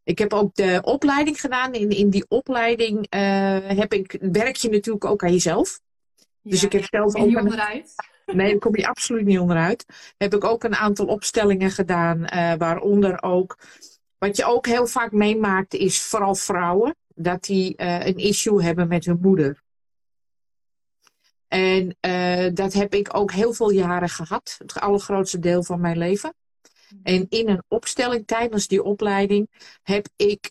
Ik 0.04 0.18
heb 0.18 0.32
ook 0.32 0.54
de 0.54 0.80
opleiding 0.82 1.40
gedaan. 1.40 1.72
In, 1.72 1.90
in 1.90 2.10
die 2.10 2.24
opleiding 2.28 3.06
heb 3.66 3.92
ik, 3.92 4.18
werk 4.20 4.56
je 4.56 4.68
natuurlijk 4.68 5.04
ook 5.04 5.24
aan 5.24 5.32
jezelf. 5.32 5.80
Dus 6.42 6.64
ik 6.64 6.72
heb 6.72 6.84
zelf 6.90 7.14
ook. 7.14 7.36
onderuit. 7.36 7.94
Nee, 8.26 8.50
daar 8.50 8.58
kom 8.58 8.76
je 8.76 8.86
absoluut 8.88 9.24
niet 9.24 9.38
onderuit. 9.38 9.84
Heb 10.16 10.34
ik 10.34 10.44
ook 10.44 10.64
een 10.64 10.74
aantal 10.74 11.06
opstellingen 11.06 11.70
gedaan, 11.70 12.20
uh, 12.20 12.54
waaronder 12.54 13.22
ook. 13.22 13.58
Wat 14.18 14.36
je 14.36 14.44
ook 14.44 14.66
heel 14.66 14.86
vaak 14.86 15.12
meemaakt, 15.12 15.74
is 15.74 16.02
vooral 16.02 16.34
vrouwen, 16.34 16.96
dat 17.14 17.44
die 17.44 17.74
uh, 17.76 18.06
een 18.06 18.16
issue 18.16 18.62
hebben 18.62 18.88
met 18.88 19.04
hun 19.04 19.18
moeder. 19.20 19.62
En 21.48 21.96
uh, 22.00 22.48
dat 22.54 22.72
heb 22.72 22.94
ik 22.94 23.16
ook 23.16 23.32
heel 23.32 23.52
veel 23.52 23.70
jaren 23.70 24.08
gehad, 24.08 24.54
het 24.58 24.80
allergrootste 24.80 25.38
deel 25.38 25.62
van 25.62 25.80
mijn 25.80 25.98
leven. 25.98 26.34
En 27.02 27.26
in 27.28 27.48
een 27.48 27.62
opstelling 27.68 28.26
tijdens 28.26 28.66
die 28.66 28.82
opleiding 28.82 29.48
heb 29.82 30.08
ik 30.16 30.50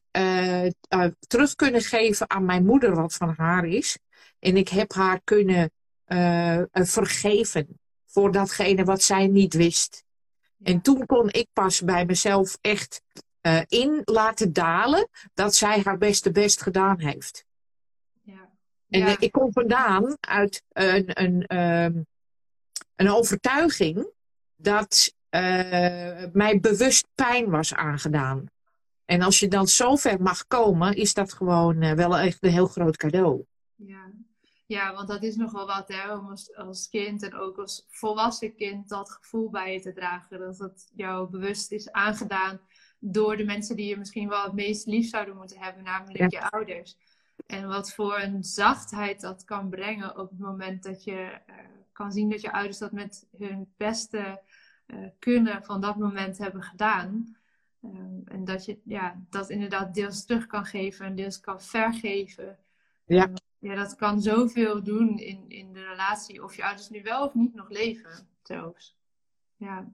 terug 1.28 1.56
kunnen 1.56 1.82
geven 1.82 2.30
aan 2.30 2.46
mijn 2.46 2.66
moeder 2.66 2.96
wat 2.96 3.14
van 3.14 3.34
haar 3.38 3.66
is. 3.66 3.98
En 4.40 4.58
ik 4.58 4.70
heb 4.70 4.94
haar 4.94 5.22
kunnen 5.24 5.72
uh, 6.14 6.62
vergeven 6.72 7.80
voor 8.06 8.32
datgene 8.32 8.84
wat 8.84 9.02
zij 9.02 9.28
niet 9.28 9.54
wist. 9.54 10.04
En 10.64 10.82
toen 10.82 11.06
kon 11.06 11.32
ik 11.32 11.48
pas 11.54 11.82
bij 11.82 12.06
mezelf 12.06 12.58
echt 12.62 13.02
in 13.68 14.02
laten 14.04 14.54
dalen 14.54 15.10
dat 15.34 15.56
zij 15.56 15.82
haar 15.84 15.98
beste 15.98 16.32
best 16.32 16.62
gedaan 16.62 17.00
heeft. 17.00 17.46
Ja. 18.22 18.50
En 18.90 19.00
ja. 19.00 19.20
ik 19.20 19.32
kom 19.32 19.52
vandaan 19.52 20.18
uit 20.20 20.64
een, 20.72 21.22
een, 21.24 21.58
um, 21.58 22.06
een 22.96 23.10
overtuiging 23.10 24.08
dat 24.56 25.14
mij 26.32 26.60
bewust 26.62 27.08
pijn 27.16 27.50
was 27.50 27.74
aangedaan. 27.74 28.46
En 29.06 29.22
als 29.22 29.40
je 29.40 29.48
dan 29.48 29.68
zover 29.68 30.22
mag 30.22 30.48
komen, 30.48 30.96
is 30.96 31.14
dat 31.14 31.34
gewoon 31.34 31.96
wel 31.96 32.18
echt 32.18 32.38
een 32.44 32.52
heel 32.52 32.68
groot 32.68 32.98
cadeau. 32.98 33.46
Ja. 33.76 34.12
Ja, 34.66 34.94
want 34.94 35.08
dat 35.08 35.24
is 35.24 35.36
nogal 35.36 35.66
wat 35.66 35.88
hè, 35.88 36.16
om 36.16 36.30
als, 36.30 36.56
als 36.56 36.90
kind 36.90 37.24
en 37.24 37.34
ook 37.34 37.58
als 37.58 37.86
volwassen 37.90 38.56
kind 38.56 38.90
dat 38.90 39.12
gevoel 39.12 39.50
bij 39.50 39.74
je 39.74 39.80
te 39.80 39.94
dragen. 39.94 40.40
Dat 40.40 40.58
het 40.58 40.92
jou 40.96 41.30
bewust 41.30 41.72
is 41.72 41.92
aangedaan 41.92 42.60
door 43.00 43.38
de 43.38 43.46
mensen 43.46 43.76
die 43.76 43.88
je 43.88 43.98
misschien 43.98 44.30
wel 44.30 44.44
het 44.44 44.54
meest 44.54 44.86
lief 44.86 45.10
zouden 45.10 45.36
moeten 45.36 45.60
hebben, 45.60 45.84
namelijk 45.84 46.18
ja. 46.18 46.28
je 46.30 46.50
ouders. 46.50 46.98
En 47.46 47.68
wat 47.68 47.94
voor 47.94 48.20
een 48.20 48.44
zachtheid 48.44 49.22
dat 49.22 49.44
kan 49.44 49.70
brengen 49.70 50.18
op 50.18 50.30
het 50.30 50.40
moment 50.40 50.84
dat 50.84 51.04
je 51.04 51.40
uh, 51.48 51.56
kan 51.92 52.12
zien 52.12 52.30
dat 52.30 52.42
je 52.42 52.52
ouders 52.52 52.78
dat 52.78 52.92
met 52.92 53.28
hun 53.38 53.74
beste 53.78 54.42
uh, 54.88 55.08
kunnen 55.20 55.64
van 55.64 55.82
dat 55.82 55.98
moment 55.98 56.38
hebben 56.38 56.64
gedaan. 56.64 57.36
Um, 57.82 58.22
en 58.26 58.46
dat 58.46 58.66
je 58.66 58.80
ja, 58.84 59.22
dat 59.30 59.50
inderdaad 59.50 59.94
deels 59.94 60.26
terug 60.26 60.48
kan 60.48 60.66
geven 60.66 61.06
en 61.06 61.16
deels 61.16 61.40
kan 61.40 61.62
vergeven. 61.62 62.58
Ja. 63.06 63.24
Um, 63.24 63.34
ja, 63.64 63.76
dat 63.76 63.96
kan 63.96 64.22
zoveel 64.22 64.84
doen 64.84 65.20
in, 65.20 65.46
in 65.48 65.74
de 65.74 65.84
relatie. 65.84 66.44
Of 66.44 66.56
je 66.56 66.64
ouders 66.64 66.90
nu 66.90 67.02
wel 67.04 67.26
of 67.26 67.34
niet 67.34 67.54
nog 67.54 67.70
leven, 67.70 68.28
zelfs. 68.44 68.98
Ja, 69.58 69.92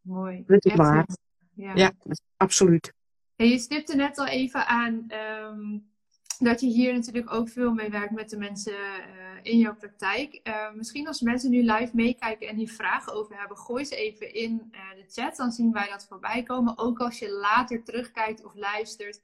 mooi. 0.00 0.44
Dat 0.46 0.64
is 0.64 0.74
waar. 0.74 1.06
Ja. 1.54 1.74
ja, 1.74 1.92
absoluut. 2.36 2.92
En 3.36 3.48
je 3.48 3.58
stipte 3.58 3.96
net 3.96 4.18
al 4.18 4.26
even 4.26 4.66
aan 4.66 5.06
um, 5.52 5.92
dat 6.38 6.60
je 6.60 6.66
hier 6.66 6.92
natuurlijk 6.92 7.32
ook 7.32 7.48
veel 7.48 7.72
mee 7.72 7.90
werkt 7.90 8.12
met 8.12 8.30
de 8.30 8.36
mensen 8.36 8.72
uh, 8.72 9.08
in 9.42 9.58
jouw 9.58 9.74
praktijk. 9.74 10.40
Uh, 10.44 10.72
misschien 10.72 11.06
als 11.06 11.20
mensen 11.20 11.50
nu 11.50 11.62
live 11.62 11.90
meekijken 11.92 12.48
en 12.48 12.56
hier 12.56 12.70
vragen 12.70 13.12
over 13.12 13.38
hebben, 13.38 13.56
gooi 13.56 13.84
ze 13.84 13.96
even 13.96 14.34
in 14.34 14.70
uh, 14.72 14.80
de 14.94 15.04
chat. 15.08 15.36
Dan 15.36 15.52
zien 15.52 15.72
wij 15.72 15.88
dat 15.88 16.06
voorbij 16.06 16.42
komen. 16.42 16.78
Ook 16.78 17.00
als 17.00 17.18
je 17.18 17.30
later 17.30 17.84
terugkijkt 17.84 18.44
of 18.44 18.54
luistert, 18.54 19.20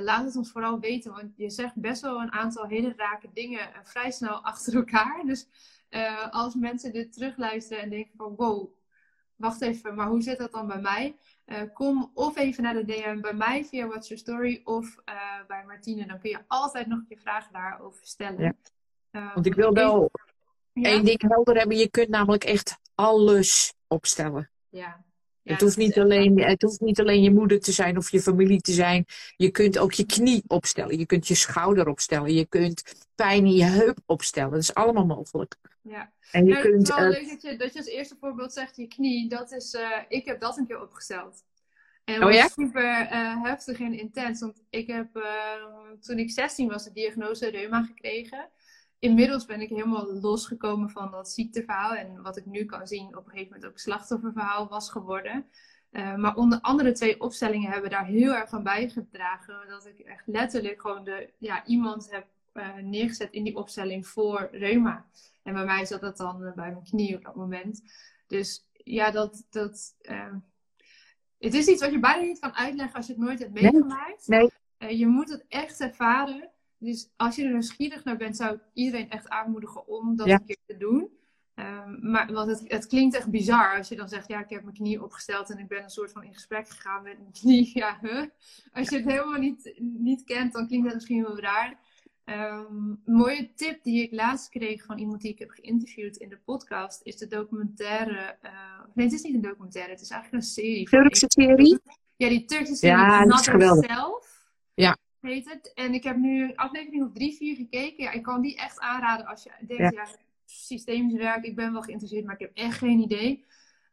laat 0.00 0.24
het 0.24 0.36
ons 0.36 0.50
vooral 0.50 0.80
weten. 0.80 1.12
Want 1.12 1.36
je 1.36 1.50
zegt 1.50 1.74
best 1.74 2.02
wel 2.02 2.20
een 2.20 2.32
aantal 2.32 2.66
hele 2.66 2.92
rake 2.96 3.28
dingen 3.32 3.70
vrij 3.82 4.10
snel 4.10 4.44
achter 4.52 4.74
elkaar. 4.74 5.22
Dus 5.26 5.46
als 6.30 6.54
mensen 6.54 6.92
dit 6.92 7.12
terugluisteren 7.12 7.82
en 7.82 7.90
denken 7.90 8.16
van 8.16 8.34
wow, 8.36 8.70
wacht 9.36 9.62
even, 9.62 9.94
maar 9.94 10.06
hoe 10.06 10.22
zit 10.22 10.38
dat 10.38 10.52
dan 10.52 10.66
bij 10.66 10.80
mij? 10.80 11.16
Uh, 11.46 11.62
kom 11.74 12.10
of 12.14 12.36
even 12.36 12.62
naar 12.62 12.74
de 12.74 12.84
DM 12.84 13.20
bij 13.20 13.34
mij 13.34 13.64
via 13.64 13.86
What's 13.86 14.08
Your 14.08 14.22
Story 14.22 14.60
of 14.64 14.96
bij 15.46 15.64
Martine. 15.66 16.06
Dan 16.06 16.20
kun 16.20 16.30
je 16.30 16.38
altijd 16.46 16.86
nog 16.86 17.00
je 17.08 17.18
vragen 17.18 17.52
daarover 17.52 18.06
stellen. 18.06 18.40
Ja. 18.40 18.52
Uh, 19.12 19.34
Want 19.34 19.46
ik 19.46 19.54
wil 19.54 19.72
wel 19.72 20.10
ja? 20.72 20.88
één 20.88 21.04
ding 21.04 21.22
helder 21.28 21.56
hebben. 21.56 21.76
Je 21.76 21.90
kunt 21.90 22.08
namelijk 22.08 22.44
echt 22.44 22.78
alles 22.94 23.74
opstellen. 23.86 24.50
Ja. 24.68 25.04
Ja, 25.42 25.52
het, 25.52 25.60
hoeft 25.60 25.76
niet 25.76 25.98
alleen, 25.98 26.42
het 26.42 26.62
hoeft 26.62 26.80
niet 26.80 27.00
alleen 27.00 27.22
je 27.22 27.32
moeder 27.32 27.60
te 27.60 27.72
zijn 27.72 27.96
of 27.96 28.10
je 28.10 28.20
familie 28.20 28.60
te 28.60 28.72
zijn. 28.72 29.04
Je 29.36 29.50
kunt 29.50 29.78
ook 29.78 29.92
je 29.92 30.06
knie 30.06 30.42
opstellen. 30.46 30.98
Je 30.98 31.06
kunt 31.06 31.28
je 31.28 31.34
schouder 31.34 31.88
opstellen. 31.88 32.34
Je 32.34 32.46
kunt 32.46 33.06
pijn 33.14 33.44
in 33.44 33.54
je 33.54 33.64
heup 33.64 33.98
opstellen. 34.06 34.50
Dat 34.50 34.60
is 34.60 34.74
allemaal 34.74 35.06
mogelijk. 35.06 35.56
Ja. 35.82 36.12
En 36.30 36.44
je 36.44 36.54
ja, 36.54 36.60
kunt, 36.60 36.88
het 36.88 36.88
is 36.88 37.02
wel 37.02 37.08
leuk 37.08 37.28
dat 37.28 37.42
je, 37.42 37.56
dat 37.56 37.72
je 37.72 37.78
als 37.78 37.88
eerste 37.88 38.16
voorbeeld 38.20 38.52
zegt 38.52 38.76
je 38.76 38.86
knie. 38.86 39.28
Dat 39.28 39.52
is, 39.52 39.74
uh, 39.74 39.98
ik 40.08 40.24
heb 40.24 40.40
dat 40.40 40.56
een 40.56 40.66
keer 40.66 40.82
opgesteld. 40.82 41.44
En 42.04 42.20
dat 42.20 42.28
oh, 42.28 42.34
ja? 42.34 42.42
was 42.42 42.52
super 42.52 43.08
uh, 43.12 43.42
heftig 43.42 43.80
en 43.80 43.98
intens. 43.98 44.40
Want 44.40 44.62
ik 44.70 44.86
heb 44.86 45.16
uh, 45.16 45.24
toen 46.00 46.18
ik 46.18 46.30
16 46.30 46.68
was 46.68 46.84
de 46.84 46.92
diagnose 46.92 47.50
reuma 47.50 47.82
gekregen. 47.82 48.48
Inmiddels 49.02 49.44
ben 49.46 49.60
ik 49.60 49.68
helemaal 49.68 50.12
losgekomen 50.20 50.90
van 50.90 51.10
dat 51.10 51.30
ziekteverhaal. 51.30 51.94
En 51.94 52.22
wat 52.22 52.36
ik 52.36 52.46
nu 52.46 52.64
kan 52.64 52.86
zien 52.86 53.16
op 53.16 53.24
een 53.24 53.30
gegeven 53.30 53.52
moment 53.52 53.70
ook 53.70 53.78
slachtofferverhaal 53.78 54.68
was 54.68 54.90
geworden. 54.90 55.46
Uh, 55.90 56.14
maar 56.14 56.36
onder 56.36 56.60
andere 56.60 56.92
twee 56.92 57.20
opstellingen 57.20 57.70
hebben 57.70 57.90
daar 57.90 58.06
heel 58.06 58.34
erg 58.34 58.50
aan 58.50 58.62
bijgedragen. 58.62 59.68
Dat 59.68 59.86
ik 59.86 59.98
echt 59.98 60.26
letterlijk 60.26 60.80
gewoon 60.80 61.04
de, 61.04 61.32
ja, 61.38 61.66
iemand 61.66 62.10
heb 62.10 62.26
neergezet 62.82 63.32
in 63.32 63.44
die 63.44 63.56
opstelling 63.56 64.06
voor 64.06 64.48
reuma. 64.52 65.06
En 65.42 65.54
bij 65.54 65.64
mij 65.64 65.84
zat 65.84 66.00
dat 66.00 66.16
dan 66.16 66.38
bij 66.38 66.52
mijn 66.54 66.82
knie 66.82 67.16
op 67.16 67.22
dat 67.22 67.34
moment. 67.34 67.82
Dus 68.26 68.68
ja, 68.72 69.10
dat, 69.10 69.46
dat, 69.50 69.94
uh, 70.02 70.34
het 71.38 71.54
is 71.54 71.66
iets 71.66 71.80
wat 71.80 71.92
je 71.92 71.98
bijna 71.98 72.22
niet 72.22 72.38
kan 72.38 72.54
uitleggen 72.54 72.96
als 72.96 73.06
je 73.06 73.12
het 73.12 73.22
nooit 73.22 73.38
hebt 73.38 73.52
meegemaakt. 73.52 74.26
Nee. 74.26 74.50
nee. 74.78 74.98
Je 74.98 75.06
moet 75.06 75.30
het 75.30 75.44
echt 75.48 75.80
ervaren. 75.80 76.51
Dus 76.82 77.08
als 77.16 77.36
je 77.36 77.44
er 77.44 77.50
nieuwsgierig 77.50 78.04
naar 78.04 78.16
bent, 78.16 78.36
zou 78.36 78.54
ik 78.54 78.60
iedereen 78.72 79.10
echt 79.10 79.28
aanmoedigen 79.28 79.86
om 79.86 80.16
dat 80.16 80.26
ja. 80.26 80.34
een 80.34 80.44
keer 80.44 80.56
te 80.66 80.76
doen. 80.76 81.10
Um, 81.54 82.10
maar 82.10 82.32
want 82.32 82.50
het, 82.50 82.62
het, 82.66 82.86
klinkt 82.86 83.14
echt 83.14 83.30
bizar 83.30 83.76
als 83.76 83.88
je 83.88 83.96
dan 83.96 84.08
zegt, 84.08 84.28
ja, 84.28 84.40
ik 84.40 84.50
heb 84.50 84.62
mijn 84.62 84.74
knie 84.74 85.02
opgesteld 85.02 85.50
en 85.50 85.58
ik 85.58 85.68
ben 85.68 85.82
een 85.82 85.90
soort 85.90 86.12
van 86.12 86.24
in 86.24 86.34
gesprek 86.34 86.68
gegaan 86.68 87.02
met 87.02 87.18
mijn 87.18 87.32
knie. 87.32 87.70
Ja, 87.78 87.98
huh? 88.00 88.24
Als 88.72 88.88
je 88.88 88.96
het 88.96 89.04
helemaal 89.04 89.38
niet, 89.38 89.80
niet 89.80 90.24
kent, 90.24 90.52
dan 90.52 90.66
klinkt 90.66 90.86
dat 90.86 90.94
misschien 90.94 91.22
wel 91.22 91.38
raar. 91.38 91.78
Um, 92.24 93.00
een 93.04 93.14
mooie 93.14 93.52
tip 93.54 93.82
die 93.82 94.02
ik 94.02 94.12
laatst 94.12 94.48
kreeg 94.48 94.84
van 94.84 94.98
iemand 94.98 95.20
die 95.20 95.32
ik 95.32 95.38
heb 95.38 95.50
geïnterviewd 95.50 96.16
in 96.16 96.28
de 96.28 96.38
podcast 96.44 97.00
is 97.02 97.16
de 97.16 97.26
documentaire. 97.26 98.38
Uh, 98.42 98.50
nee, 98.94 99.06
het 99.06 99.14
is 99.14 99.22
niet 99.22 99.34
een 99.34 99.40
documentaire, 99.40 99.92
het 99.92 100.00
is 100.00 100.10
eigenlijk 100.10 100.42
een 100.42 100.50
serie. 100.50 100.88
Turkse 100.88 101.26
serie? 101.28 101.78
Ja, 102.16 102.28
die 102.28 102.44
Turkse 102.44 102.74
serie. 102.74 102.96
Ja, 102.96 103.24
dat 103.24 103.40
is 103.40 103.46
geweldig. 103.46 103.90
Self, 103.90 104.52
ja. 104.74 104.96
Heet 105.22 105.50
het. 105.50 105.72
En 105.74 105.94
ik 105.94 106.04
heb 106.04 106.16
nu 106.16 106.42
een 106.42 106.56
aflevering 106.56 107.04
of 107.04 107.12
drie, 107.12 107.36
vier 107.36 107.56
gekeken. 107.56 108.04
Ja, 108.04 108.10
ik 108.10 108.22
kan 108.22 108.40
die 108.40 108.56
echt 108.56 108.80
aanraden 108.80 109.26
als 109.26 109.42
je 109.42 109.50
denkt, 109.66 109.94
ja, 109.94 110.02
ja 110.02 110.08
systemisch 110.44 111.18
werk, 111.18 111.44
ik 111.44 111.56
ben 111.56 111.72
wel 111.72 111.82
geïnteresseerd, 111.82 112.24
maar 112.24 112.34
ik 112.34 112.40
heb 112.40 112.50
echt 112.54 112.78
geen 112.78 112.98
idee. 112.98 113.44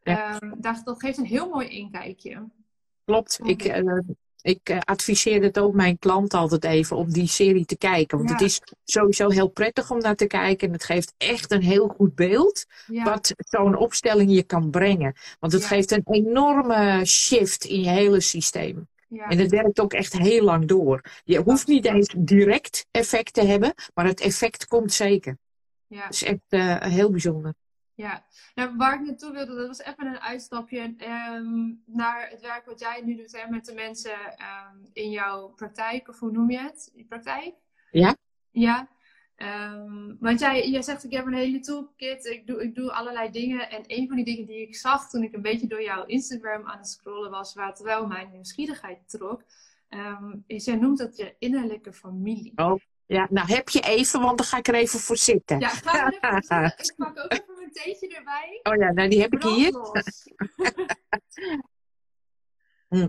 Ja. 0.02 0.42
Um, 0.42 0.54
dat, 0.58 0.80
dat 0.84 1.00
geeft 1.00 1.18
een 1.18 1.24
heel 1.24 1.48
mooi 1.48 1.68
inkijkje. 1.68 2.48
Klopt. 3.04 3.40
Ik, 3.42 3.64
uh, 3.64 3.98
Ik 4.42 4.70
uh, 4.70 4.78
adviseer 4.78 5.42
het 5.42 5.58
ook 5.58 5.74
mijn 5.74 5.98
klant 5.98 6.34
altijd 6.34 6.64
even 6.64 6.96
om 6.96 7.12
die 7.12 7.26
serie 7.26 7.64
te 7.64 7.78
kijken. 7.78 8.18
Want 8.18 8.30
het 8.30 8.40
is 8.40 8.60
sowieso 8.84 9.28
heel 9.28 9.48
prettig 9.48 9.90
om 9.90 9.98
naar 9.98 10.16
te 10.16 10.26
kijken. 10.26 10.66
En 10.66 10.72
het 10.72 10.84
geeft 10.84 11.14
echt 11.16 11.50
een 11.52 11.62
heel 11.62 11.88
goed 11.88 12.14
beeld 12.14 12.64
wat 12.86 13.34
zo'n 13.36 13.76
opstelling 13.76 14.34
je 14.34 14.42
kan 14.42 14.70
brengen. 14.70 15.14
Want 15.38 15.52
het 15.52 15.64
geeft 15.64 15.90
een 15.90 16.04
enorme 16.04 17.04
shift 17.04 17.64
in 17.64 17.80
je 17.80 17.88
hele 17.88 18.20
systeem. 18.20 18.88
En 19.10 19.38
het 19.38 19.50
werkt 19.50 19.80
ook 19.80 19.92
echt 19.92 20.18
heel 20.18 20.44
lang 20.44 20.64
door. 20.64 21.00
Je 21.24 21.38
hoeft 21.38 21.66
niet 21.66 21.84
eens 21.84 22.14
direct 22.18 22.86
effect 22.90 23.32
te 23.32 23.44
hebben, 23.44 23.74
maar 23.94 24.04
het 24.04 24.20
effect 24.20 24.66
komt 24.66 24.92
zeker. 24.92 25.38
Ja. 25.86 26.02
Dat 26.02 26.12
is 26.12 26.22
echt 26.22 26.40
uh, 26.48 26.80
heel 26.80 27.10
bijzonder. 27.10 27.54
Ja, 27.94 28.24
nou, 28.54 28.76
waar 28.76 28.94
ik 28.94 29.06
naartoe 29.06 29.32
wilde, 29.32 29.54
dat 29.54 29.66
was 29.66 29.80
even 29.80 30.06
een 30.06 30.20
uitstapje 30.20 30.94
um, 31.34 31.82
naar 31.86 32.28
het 32.30 32.40
werk 32.40 32.66
wat 32.66 32.80
jij 32.80 33.02
nu 33.04 33.16
doet 33.16 33.32
hè, 33.32 33.50
met 33.50 33.64
de 33.64 33.74
mensen 33.74 34.12
um, 34.12 34.88
in 34.92 35.10
jouw 35.10 35.48
praktijk, 35.48 36.08
of 36.08 36.18
hoe 36.18 36.30
noem 36.30 36.50
je 36.50 36.58
het? 36.58 36.90
Je 36.94 37.04
praktijk? 37.04 37.54
Ja. 37.90 38.16
Ja. 38.50 38.88
Um, 39.42 40.16
want 40.20 40.40
jij, 40.40 40.68
jij 40.68 40.82
zegt, 40.82 41.04
ik 41.04 41.12
heb 41.12 41.26
een 41.26 41.34
hele 41.34 41.60
toolkit, 41.60 42.24
ik 42.24 42.46
doe, 42.46 42.62
ik 42.62 42.74
doe 42.74 42.92
allerlei 42.92 43.30
dingen. 43.30 43.70
En 43.70 43.82
een 43.86 44.06
van 44.06 44.16
die 44.16 44.24
dingen 44.24 44.46
die 44.46 44.60
ik 44.60 44.76
zag 44.76 45.08
toen 45.08 45.22
ik 45.22 45.34
een 45.34 45.42
beetje 45.42 45.66
door 45.66 45.82
jouw 45.82 46.04
Instagram 46.04 46.66
aan 46.66 46.78
het 46.78 46.88
scrollen 46.88 47.30
was, 47.30 47.54
waar 47.54 47.68
het 47.68 47.80
wel 47.80 48.06
mijn 48.06 48.30
nieuwsgierigheid 48.30 49.08
trok, 49.08 49.42
is, 50.46 50.64
jij 50.64 50.76
noemt 50.76 50.98
dat 50.98 51.16
je 51.16 51.34
innerlijke 51.38 51.92
familie. 51.92 52.52
Oh, 52.56 52.80
ja, 53.06 53.26
nou 53.30 53.46
heb 53.52 53.68
je 53.68 53.80
even, 53.80 54.20
want 54.20 54.38
dan 54.38 54.46
ga 54.46 54.56
ik 54.56 54.68
er 54.68 54.74
even 54.74 54.98
voor 54.98 55.16
zitten. 55.16 55.60
Ja, 55.60 55.68
ga 55.68 56.06
er 56.06 56.12
even 56.12 56.28
voor 56.28 56.42
zitten. 56.42 56.74
Ik 56.86 56.94
pak 56.96 57.18
ook 57.18 57.32
even 57.32 57.54
mijn 57.56 57.72
theetje 57.72 58.16
erbij. 58.16 58.60
Oh 58.62 58.76
ja, 58.76 58.92
nou 58.92 59.08
die 59.08 59.20
heb 59.20 59.32
ik 59.32 59.42
hier. 59.42 59.72
Hm. 62.88 63.08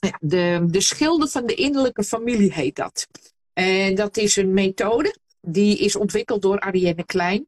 ja, 0.00 0.18
de, 0.20 0.66
de 0.66 0.80
schilder 0.80 1.28
van 1.28 1.46
de 1.46 1.54
innerlijke 1.54 2.04
familie 2.04 2.52
heet 2.52 2.76
dat. 2.76 3.08
En 3.52 3.94
dat 3.94 4.16
is 4.16 4.36
een 4.36 4.54
methode 4.54 5.16
die 5.42 5.78
is 5.78 5.96
ontwikkeld 5.96 6.42
door 6.42 6.60
Arienne 6.60 7.04
Klein. 7.04 7.46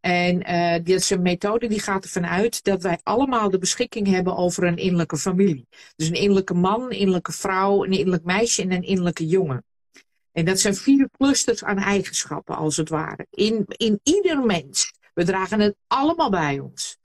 En 0.00 0.50
uh, 0.50 0.94
is 0.96 1.10
een 1.10 1.22
methode 1.22 1.66
die 1.68 1.80
gaat 1.80 2.04
ervan 2.04 2.26
uit 2.26 2.64
dat 2.64 2.82
wij 2.82 2.98
allemaal 3.02 3.50
de 3.50 3.58
beschikking 3.58 4.06
hebben 4.06 4.36
over 4.36 4.64
een 4.64 4.76
innerlijke 4.76 5.16
familie. 5.16 5.66
Dus 5.96 6.08
een 6.08 6.14
innerlijke 6.14 6.54
man, 6.54 6.82
een 6.82 6.98
innerlijke 6.98 7.32
vrouw, 7.32 7.84
een 7.84 7.92
innerlijk 7.92 8.24
meisje 8.24 8.62
en 8.62 8.72
een 8.72 8.82
innerlijke 8.82 9.26
jongen. 9.26 9.64
En 10.32 10.44
dat 10.44 10.60
zijn 10.60 10.74
vier 10.74 11.08
clusters 11.16 11.64
aan 11.64 11.78
eigenschappen, 11.78 12.56
als 12.56 12.76
het 12.76 12.88
ware. 12.88 13.26
In, 13.30 13.64
in 13.66 14.00
ieder 14.02 14.42
mens. 14.42 14.92
We 15.14 15.24
dragen 15.24 15.60
het 15.60 15.76
allemaal 15.86 16.30
bij 16.30 16.58
ons. 16.58 16.98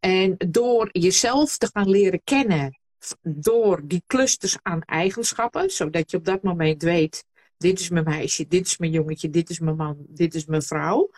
En 0.00 0.34
door 0.48 0.88
jezelf 0.92 1.56
te 1.56 1.70
gaan 1.72 1.90
leren 1.90 2.20
kennen, 2.24 2.78
door 3.22 3.80
die 3.84 4.02
clusters 4.06 4.56
aan 4.62 4.82
eigenschappen, 4.82 5.70
zodat 5.70 6.10
je 6.10 6.16
op 6.16 6.24
dat 6.24 6.42
moment 6.42 6.82
weet, 6.82 7.24
dit 7.58 7.80
is 7.80 7.88
mijn 7.88 8.04
meisje, 8.04 8.46
dit 8.48 8.66
is 8.66 8.78
mijn 8.78 8.92
jongetje, 8.92 9.30
dit 9.30 9.50
is 9.50 9.58
mijn 9.58 9.76
man, 9.76 9.96
dit 10.08 10.34
is 10.34 10.44
mijn 10.44 10.62
vrouw. 10.62 11.10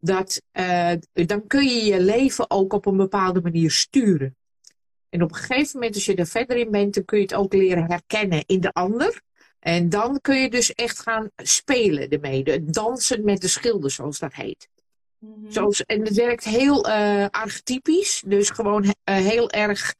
Dat, 0.00 0.42
uh, 0.52 0.92
dan 1.12 1.46
kun 1.46 1.64
je 1.64 1.84
je 1.84 2.00
leven 2.00 2.50
ook 2.50 2.72
op 2.72 2.86
een 2.86 2.96
bepaalde 2.96 3.40
manier 3.40 3.70
sturen. 3.70 4.36
En 5.08 5.22
op 5.22 5.30
een 5.30 5.36
gegeven 5.36 5.70
moment, 5.72 5.94
als 5.94 6.04
je 6.04 6.14
er 6.14 6.26
verder 6.26 6.56
in 6.56 6.70
bent, 6.70 6.94
dan 6.94 7.04
kun 7.04 7.18
je 7.18 7.24
het 7.24 7.34
ook 7.34 7.52
leren 7.52 7.90
herkennen 7.90 8.42
in 8.46 8.60
de 8.60 8.72
ander. 8.72 9.22
En 9.58 9.88
dan 9.88 10.20
kun 10.20 10.40
je 10.40 10.50
dus 10.50 10.74
echt 10.74 10.98
gaan 10.98 11.30
spelen 11.36 12.08
ermee. 12.08 12.64
dansen 12.64 13.24
met 13.24 13.40
de 13.40 13.48
schilder, 13.48 13.90
zoals 13.90 14.18
dat 14.18 14.34
heet. 14.34 14.68
Mhm. 15.18 15.50
Zoals, 15.50 15.82
en 15.82 16.00
het 16.00 16.14
werkt 16.14 16.44
heel 16.44 16.88
uh, 16.88 17.26
archetypisch. 17.30 18.22
Dus 18.26 18.50
gewoon 18.50 18.84
uh, 18.84 18.92
heel 19.04 19.50
erg. 19.50 19.94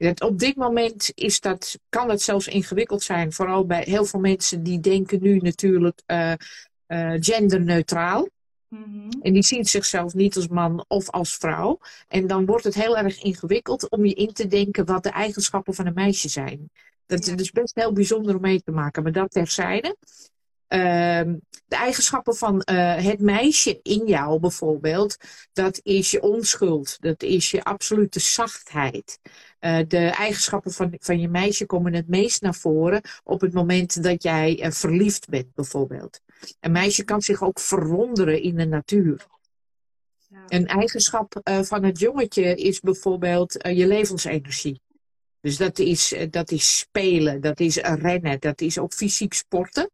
Op 0.00 0.38
dit 0.38 0.56
moment 0.56 1.12
is 1.14 1.40
dat, 1.40 1.78
kan 1.88 2.10
het 2.10 2.22
zelfs 2.22 2.48
ingewikkeld 2.48 3.02
zijn. 3.02 3.32
Vooral 3.32 3.66
bij 3.66 3.82
heel 3.82 4.04
veel 4.04 4.20
mensen 4.20 4.62
die 4.62 4.80
denken 4.80 5.22
nu 5.22 5.36
natuurlijk 5.36 6.02
uh, 6.06 6.32
genderneutraal. 7.20 8.28
Mm 8.68 9.08
En 9.22 9.32
die 9.32 9.42
zien 9.42 9.64
zichzelf 9.64 10.14
niet 10.14 10.36
als 10.36 10.48
man 10.48 10.84
of 10.88 11.10
als 11.10 11.36
vrouw. 11.36 11.78
En 12.08 12.26
dan 12.26 12.46
wordt 12.46 12.64
het 12.64 12.74
heel 12.74 12.96
erg 12.96 13.22
ingewikkeld 13.22 13.90
om 13.90 14.04
je 14.04 14.14
in 14.14 14.32
te 14.32 14.46
denken 14.46 14.84
wat 14.84 15.02
de 15.02 15.10
eigenschappen 15.10 15.74
van 15.74 15.86
een 15.86 15.94
meisje 15.94 16.28
zijn. 16.28 16.70
Dat 17.06 17.26
is 17.26 17.36
dus 17.36 17.50
best 17.50 17.74
heel 17.74 17.92
bijzonder 17.92 18.34
om 18.34 18.40
mee 18.40 18.62
te 18.62 18.70
maken, 18.70 19.02
maar 19.02 19.12
dat 19.12 19.30
terzijde. 19.30 19.96
Uh, 20.72 21.34
de 21.66 21.76
eigenschappen 21.76 22.36
van 22.36 22.62
uh, 22.70 22.96
het 22.96 23.20
meisje 23.20 23.80
in 23.82 24.06
jou 24.06 24.40
bijvoorbeeld, 24.40 25.16
dat 25.52 25.80
is 25.82 26.10
je 26.10 26.22
onschuld, 26.22 26.96
dat 27.00 27.22
is 27.22 27.50
je 27.50 27.64
absolute 27.64 28.20
zachtheid. 28.20 29.18
Uh, 29.60 29.78
de 29.88 30.06
eigenschappen 30.06 30.72
van, 30.72 30.94
van 30.98 31.20
je 31.20 31.28
meisje 31.28 31.66
komen 31.66 31.94
het 31.94 32.08
meest 32.08 32.42
naar 32.42 32.54
voren 32.54 33.00
op 33.24 33.40
het 33.40 33.52
moment 33.52 34.02
dat 34.02 34.22
jij 34.22 34.64
uh, 34.64 34.70
verliefd 34.70 35.28
bent 35.28 35.54
bijvoorbeeld. 35.54 36.20
Een 36.60 36.72
meisje 36.72 37.04
kan 37.04 37.22
zich 37.22 37.42
ook 37.42 37.60
verwonderen 37.60 38.42
in 38.42 38.56
de 38.56 38.66
natuur. 38.66 39.26
Ja. 40.28 40.44
Een 40.48 40.66
eigenschap 40.66 41.40
van 41.42 41.84
het 41.84 41.98
jongetje 41.98 42.54
is 42.54 42.80
bijvoorbeeld 42.80 43.52
je 43.52 43.86
levensenergie. 43.86 44.80
Dus 45.40 45.56
dat 45.56 45.78
is, 45.78 46.12
eh, 46.12 46.26
dat 46.30 46.50
is 46.50 46.78
spelen, 46.78 47.40
dat 47.40 47.60
is 47.60 47.76
rennen, 47.76 48.40
dat 48.40 48.60
is 48.60 48.78
ook 48.78 48.92
fysiek 48.92 49.34
sporten. 49.34 49.90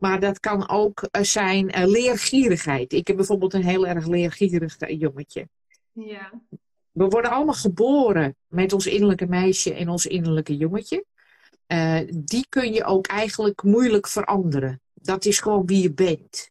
Maar 0.00 0.20
dat 0.20 0.40
kan 0.40 0.68
ook 0.68 1.02
eh, 1.02 1.22
zijn 1.22 1.78
uh, 1.78 1.86
leergierigheid. 1.86 2.92
Ik 2.92 3.06
heb 3.06 3.16
bijvoorbeeld 3.16 3.54
een 3.54 3.64
heel 3.64 3.86
erg 3.86 4.06
leergierig 4.06 4.76
jongetje. 4.78 5.48
Ja. 5.92 6.32
We 6.90 7.04
worden 7.04 7.30
allemaal 7.30 7.54
geboren 7.54 8.36
met 8.46 8.72
ons 8.72 8.86
innerlijke 8.86 9.26
meisje 9.26 9.74
en 9.74 9.88
ons 9.88 10.06
innerlijke 10.06 10.56
jongetje. 10.56 11.04
Uh, 11.66 12.00
die 12.14 12.46
kun 12.48 12.72
je 12.72 12.84
ook 12.84 13.06
eigenlijk 13.06 13.62
moeilijk 13.62 14.08
veranderen. 14.08 14.80
Dat 14.94 15.24
is 15.24 15.40
gewoon 15.40 15.66
wie 15.66 15.82
je 15.82 15.92
bent. 15.92 16.50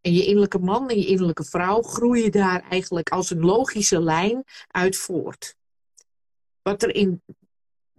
En 0.00 0.12
je 0.12 0.24
innerlijke 0.24 0.58
man 0.58 0.88
en 0.88 0.98
je 0.98 1.06
innerlijke 1.06 1.44
vrouw 1.44 1.82
groeien 1.82 2.30
daar 2.30 2.62
eigenlijk 2.68 3.08
als 3.08 3.30
een 3.30 3.40
logische 3.40 4.02
lijn 4.02 4.44
uit 4.68 4.96
voort. 4.96 5.56
Wat 6.62 6.82
er 6.82 6.94
in 6.94 7.22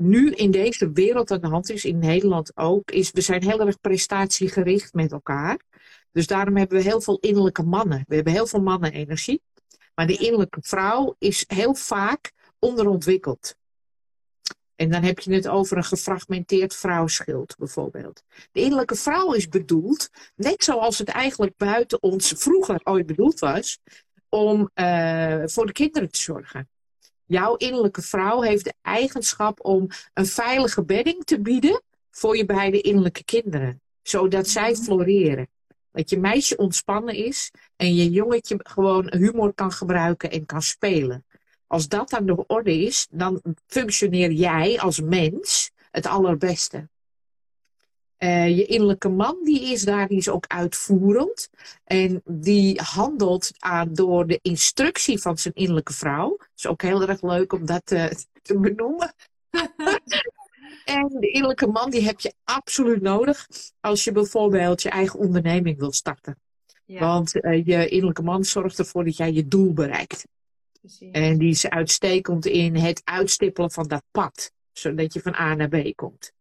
nu 0.01 0.31
in 0.31 0.51
deze 0.51 0.91
wereld 0.91 1.31
aan 1.31 1.41
de 1.41 1.47
hand 1.47 1.69
is, 1.69 1.85
in 1.85 1.99
Nederland 1.99 2.57
ook, 2.57 2.91
is 2.91 3.11
we 3.11 3.21
zijn 3.21 3.43
heel 3.43 3.59
erg 3.59 3.79
prestatiegericht 3.79 4.93
met 4.93 5.11
elkaar. 5.11 5.59
Dus 6.11 6.27
daarom 6.27 6.57
hebben 6.57 6.77
we 6.77 6.83
heel 6.83 7.01
veel 7.01 7.17
innerlijke 7.19 7.63
mannen. 7.63 8.03
We 8.07 8.15
hebben 8.15 8.33
heel 8.33 8.47
veel 8.47 8.61
mannenenergie. 8.61 9.41
Maar 9.95 10.07
de 10.07 10.17
innerlijke 10.17 10.59
vrouw 10.61 11.15
is 11.17 11.43
heel 11.47 11.75
vaak 11.75 12.31
onderontwikkeld. 12.59 13.55
En 14.75 14.89
dan 14.89 15.03
heb 15.03 15.19
je 15.19 15.33
het 15.33 15.47
over 15.47 15.77
een 15.77 15.83
gefragmenteerd 15.83 16.75
vrouwschild 16.75 17.55
bijvoorbeeld. 17.57 18.23
De 18.51 18.61
innerlijke 18.61 18.95
vrouw 18.95 19.33
is 19.33 19.47
bedoeld, 19.47 20.09
net 20.35 20.63
zoals 20.63 20.97
het 20.97 21.09
eigenlijk 21.09 21.57
buiten 21.57 22.01
ons 22.01 22.33
vroeger 22.37 22.81
ooit 22.83 23.05
bedoeld 23.05 23.39
was, 23.39 23.79
om 24.29 24.69
uh, 24.75 25.41
voor 25.45 25.65
de 25.65 25.71
kinderen 25.71 26.11
te 26.11 26.21
zorgen. 26.21 26.69
Jouw 27.31 27.55
innerlijke 27.55 28.01
vrouw 28.01 28.41
heeft 28.41 28.63
de 28.63 28.73
eigenschap 28.81 29.65
om 29.65 29.87
een 30.13 30.25
veilige 30.25 30.83
bedding 30.83 31.23
te 31.23 31.41
bieden 31.41 31.81
voor 32.09 32.37
je 32.37 32.45
beide 32.45 32.81
innerlijke 32.81 33.23
kinderen. 33.23 33.81
Zodat 34.01 34.47
zij 34.47 34.71
mhm. 34.71 34.81
floreren. 34.81 35.47
Dat 35.91 36.09
je 36.09 36.19
meisje 36.19 36.57
ontspannen 36.57 37.15
is 37.15 37.51
en 37.75 37.95
je 37.95 38.09
jongetje 38.09 38.59
gewoon 38.63 39.13
humor 39.17 39.53
kan 39.53 39.71
gebruiken 39.71 40.31
en 40.31 40.45
kan 40.45 40.61
spelen. 40.61 41.25
Als 41.67 41.87
dat 41.87 42.13
aan 42.13 42.25
de 42.25 42.45
orde 42.47 42.77
is, 42.77 43.07
dan 43.11 43.41
functioneer 43.67 44.31
jij 44.31 44.79
als 44.79 45.01
mens 45.01 45.71
het 45.91 46.05
allerbeste. 46.05 46.89
Uh, 48.23 48.57
je 48.57 48.65
innerlijke 48.65 49.09
man 49.09 49.37
die 49.43 49.71
is 49.71 49.83
daar, 49.83 50.07
die 50.07 50.17
is 50.17 50.29
ook 50.29 50.45
uitvoerend. 50.47 51.49
En 51.83 52.21
die 52.25 52.81
handelt 52.81 53.51
aan, 53.59 53.93
door 53.93 54.27
de 54.27 54.39
instructie 54.41 55.19
van 55.19 55.37
zijn 55.37 55.53
innerlijke 55.53 55.93
vrouw. 55.93 56.29
Dat 56.29 56.49
is 56.55 56.67
ook 56.67 56.81
heel 56.81 57.07
erg 57.07 57.21
leuk 57.21 57.53
om 57.53 57.65
dat 57.65 57.91
uh, 57.91 58.05
te 58.41 58.59
benoemen. 58.59 59.13
en 60.85 61.07
de 61.19 61.31
innerlijke 61.31 61.67
man 61.67 61.89
die 61.89 62.03
heb 62.03 62.19
je 62.19 62.33
absoluut 62.43 63.01
nodig 63.01 63.47
als 63.79 64.03
je 64.03 64.11
bijvoorbeeld 64.11 64.81
je 64.81 64.89
eigen 64.89 65.19
onderneming 65.19 65.77
wil 65.77 65.91
starten. 65.91 66.37
Ja. 66.85 66.99
Want 66.99 67.35
uh, 67.35 67.65
je 67.65 67.87
innerlijke 67.87 68.23
man 68.23 68.43
zorgt 68.43 68.79
ervoor 68.79 69.05
dat 69.05 69.17
jij 69.17 69.31
je 69.31 69.47
doel 69.47 69.73
bereikt. 69.73 70.27
Precies. 70.79 71.11
En 71.11 71.37
die 71.37 71.49
is 71.49 71.69
uitstekend 71.69 72.45
in 72.45 72.75
het 72.75 73.01
uitstippelen 73.03 73.71
van 73.71 73.87
dat 73.87 74.03
pad. 74.11 74.51
Zodat 74.71 75.13
je 75.13 75.21
van 75.21 75.35
A 75.35 75.55
naar 75.55 75.69
B 75.69 75.95
komt. 75.95 76.31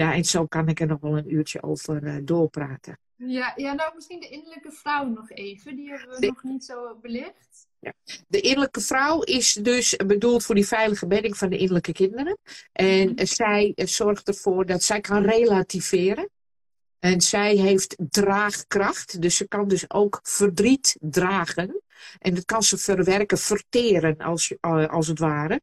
Ja, 0.00 0.14
en 0.14 0.24
zo 0.24 0.46
kan 0.46 0.68
ik 0.68 0.80
er 0.80 0.86
nog 0.86 1.00
wel 1.00 1.16
een 1.16 1.34
uurtje 1.34 1.62
over 1.62 2.02
uh, 2.02 2.16
doorpraten. 2.22 2.98
Ja, 3.16 3.52
ja, 3.56 3.72
nou 3.72 3.94
misschien 3.94 4.20
de 4.20 4.28
innerlijke 4.28 4.72
vrouw 4.72 5.04
nog 5.04 5.30
even. 5.30 5.76
Die 5.76 5.88
hebben 5.88 6.20
we 6.20 6.26
nog 6.26 6.42
niet 6.42 6.64
zo 6.64 6.98
belicht. 7.00 7.66
Ja. 7.78 7.92
De 8.28 8.40
innerlijke 8.40 8.80
vrouw 8.80 9.22
is 9.22 9.52
dus 9.52 9.96
bedoeld 9.96 10.44
voor 10.44 10.54
die 10.54 10.66
veilige 10.66 11.06
bedding 11.06 11.36
van 11.36 11.50
de 11.50 11.56
innerlijke 11.56 11.92
kinderen. 11.92 12.38
En 12.72 13.08
mm 13.08 13.26
zij 13.26 13.72
zorgt 13.74 14.28
ervoor 14.28 14.66
dat 14.66 14.82
zij 14.82 15.00
kan 15.00 15.22
relativeren. 15.22 16.30
En 16.98 17.20
zij 17.20 17.56
heeft 17.56 17.96
draagkracht, 18.10 19.22
dus 19.22 19.36
ze 19.36 19.48
kan 19.48 19.68
dus 19.68 19.90
ook 19.90 20.20
verdriet 20.22 20.96
dragen. 21.00 21.82
En 22.18 22.34
dat 22.34 22.44
kan 22.44 22.62
ze 22.62 22.78
verwerken, 22.78 23.38
verteren 23.38 24.18
als, 24.18 24.54
eh, 24.60 24.88
als 24.88 25.06
het 25.06 25.18
ware. 25.18 25.60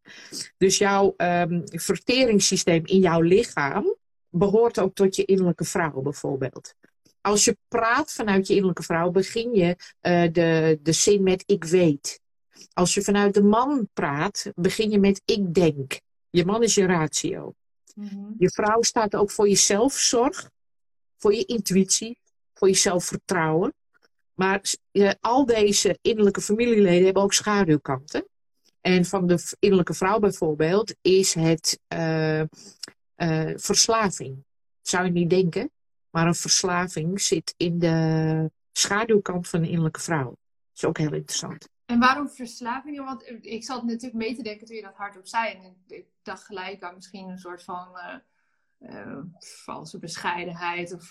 Dus 0.58 0.78
jouw 0.78 1.14
um, 1.18 1.62
verteringssysteem 1.66 2.86
in 2.86 3.00
jouw 3.00 3.22
lichaam 3.22 3.96
behoort 4.38 4.80
ook 4.80 4.96
tot 4.96 5.16
je 5.16 5.26
innerlijke 5.26 5.64
vrouw 5.64 6.02
bijvoorbeeld. 6.02 6.74
Als 7.22 7.46
je 7.46 7.58
praat 7.68 8.12
vanuit 8.12 8.48
je 8.48 8.54
innerlijke 8.54 8.84
vrouw, 8.84 9.12
begin 9.12 9.54
je 9.54 9.76
uh, 10.02 10.34
de, 10.34 10.80
de 10.82 10.92
zin 10.92 11.24
met 11.24 11.44
ik 11.46 11.64
weet. 11.64 12.20
Als 12.74 12.94
je 12.94 13.02
vanuit 13.02 13.34
de 13.34 13.44
man 13.44 13.90
praat, 13.94 14.52
begin 14.56 14.90
je 14.90 15.00
met 15.00 15.22
ik 15.26 15.54
denk. 15.54 16.00
Je 16.30 16.46
man 16.46 16.64
is 16.64 16.76
je 16.76 16.86
ratio. 16.86 17.54
Mm-hmm. 17.96 18.36
Je 18.38 18.50
vrouw 18.50 18.82
staat 18.82 19.16
ook 19.16 19.32
voor 19.32 19.50
je 19.50 19.56
zelfzorg, 19.56 20.50
voor 21.18 21.34
je 21.34 21.46
intuïtie, 21.46 22.20
voor 22.54 22.68
je 22.68 22.76
zelfvertrouwen. 22.76 23.74
Maar 24.34 24.62
al 25.22 25.46
deze 25.46 25.98
innerlijke 26.02 26.42
familieleden 26.42 27.06
hebben 27.06 27.24
ook 27.24 27.34
schaduwkanten. 27.34 28.28
En 28.82 29.06
van 29.06 29.28
de 29.28 29.56
innerlijke 29.60 29.94
vrouw 29.94 30.20
bijvoorbeeld 30.20 30.96
is 31.02 31.34
het 31.34 31.80
uh, 31.94 32.42
uh, 33.18 33.52
verslaving. 33.56 34.44
Zou 34.82 35.06
je 35.06 35.12
niet 35.12 35.30
denken, 35.30 35.72
maar 36.10 36.28
een 36.28 36.36
verslaving 36.36 37.22
zit 37.22 37.54
in 37.58 37.80
de 37.80 38.52
schaduwkant 38.72 39.48
van 39.48 39.62
de 39.62 39.68
innerlijke 39.68 40.02
vrouw. 40.02 40.30
Dat 40.30 40.38
is 40.76 40.86
ook 40.86 40.98
heel 40.98 41.14
interessant. 41.14 41.70
En 41.86 42.00
waarom 42.00 42.30
verslaving? 42.30 43.06
Want 43.06 43.32
ik 43.42 43.64
zat 43.64 43.84
natuurlijk 43.84 44.14
mee 44.14 44.36
te 44.36 44.44
denken 44.44 44.68
toen 44.68 44.76
je 44.76 44.82
dat 44.82 44.96
hardop 44.96 45.28
zei. 45.28 45.54
En 45.54 45.76
ik 45.88 46.06
dacht 46.22 46.44
gelijk 46.44 46.84
aan 46.84 46.96
misschien 46.96 47.30
een 47.30 47.38
soort 47.38 47.64
van 47.64 47.88
uh, 48.80 49.18
valse 49.40 50.00
bescheidenheid. 50.00 50.94
Of 50.94 51.08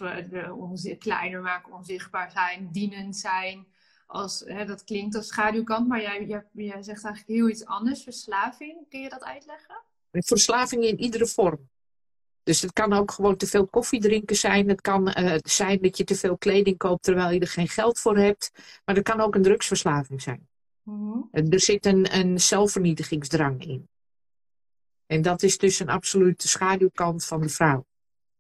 kleiner 0.99 1.41
maken, 1.41 1.73
onzichtbaar 1.73 2.31
zijn, 2.31 2.69
dienend 2.73 3.17
zijn. 3.17 3.67
Als, 4.07 4.41
hè, 4.47 4.65
dat 4.65 4.85
klinkt 4.85 5.15
als 5.15 5.27
schaduwkant, 5.27 5.89
maar 5.89 6.01
jij, 6.01 6.27
jij, 6.27 6.45
jij 6.53 6.83
zegt 6.83 7.05
eigenlijk 7.05 7.39
heel 7.39 7.49
iets 7.49 7.65
anders. 7.65 8.03
Verslaving, 8.03 8.89
kun 8.89 9.01
je 9.01 9.09
dat 9.09 9.25
uitleggen? 9.25 9.83
Verslaving 10.11 10.85
in 10.85 11.01
iedere 11.01 11.27
vorm. 11.27 11.69
Dus 12.47 12.61
het 12.61 12.73
kan 12.73 12.93
ook 12.93 13.11
gewoon 13.11 13.37
te 13.37 13.47
veel 13.47 13.67
koffie 13.67 14.01
drinken 14.01 14.37
zijn. 14.37 14.69
Het 14.69 14.81
kan 14.81 15.09
uh, 15.09 15.35
zijn 15.43 15.79
dat 15.81 15.97
je 15.97 16.05
te 16.05 16.15
veel 16.15 16.39
kleding 16.39 16.79
koopt 16.79 17.03
terwijl 17.03 17.31
je 17.31 17.41
er 17.41 17.49
geen 17.49 17.69
geld 17.69 17.99
voor 17.99 18.17
hebt. 18.17 18.53
Maar 18.85 18.95
het 18.95 19.05
kan 19.05 19.21
ook 19.21 19.35
een 19.35 19.43
drugsverslaving 19.43 20.23
zijn. 20.23 20.49
Mm 20.83 21.29
Er 21.31 21.61
zit 21.61 21.87
een, 21.87 22.17
een 22.19 22.41
zelfvernietigingsdrang 22.41 23.67
in. 23.67 23.89
En 25.07 25.23
dat 25.23 25.43
is 25.43 25.59
dus 25.59 25.79
een 25.79 25.89
absolute 25.89 26.49
schaduwkant 26.49 27.25
van 27.25 27.41
de 27.41 27.49
vrouw. 27.49 27.87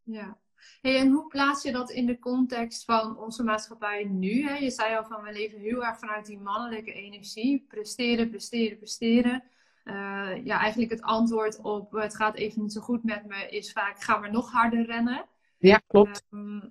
Ja. 0.02 0.38
Hey, 0.80 0.96
en 0.96 1.10
hoe 1.10 1.26
plaats 1.26 1.62
je 1.62 1.72
dat 1.72 1.90
in 1.90 2.06
de 2.06 2.18
context 2.18 2.84
van 2.84 3.18
onze 3.18 3.42
maatschappij 3.42 4.04
nu? 4.04 4.42
Hè? 4.48 4.56
Je 4.56 4.70
zei 4.70 4.96
al 4.96 5.04
van 5.04 5.22
we 5.22 5.32
leven 5.32 5.58
heel 5.58 5.84
erg 5.84 5.98
vanuit 5.98 6.26
die 6.26 6.38
mannelijke 6.38 6.92
energie. 6.92 7.64
Presteren, 7.68 8.30
presteren, 8.30 8.78
presteren. 8.78 9.44
Uh, 9.86 10.44
ja, 10.44 10.60
eigenlijk 10.60 10.90
het 10.90 11.02
antwoord 11.02 11.60
op 11.60 11.92
het 11.92 12.16
gaat 12.16 12.34
even 12.34 12.62
niet 12.62 12.72
zo 12.72 12.80
goed 12.80 13.04
met 13.04 13.26
me 13.26 13.48
is 13.48 13.72
vaak 13.72 14.02
ga 14.02 14.18
maar 14.18 14.30
nog 14.30 14.52
harder 14.52 14.86
rennen. 14.86 15.24
Ja, 15.58 15.82
klopt. 15.86 16.24
Uh, 16.30 16.64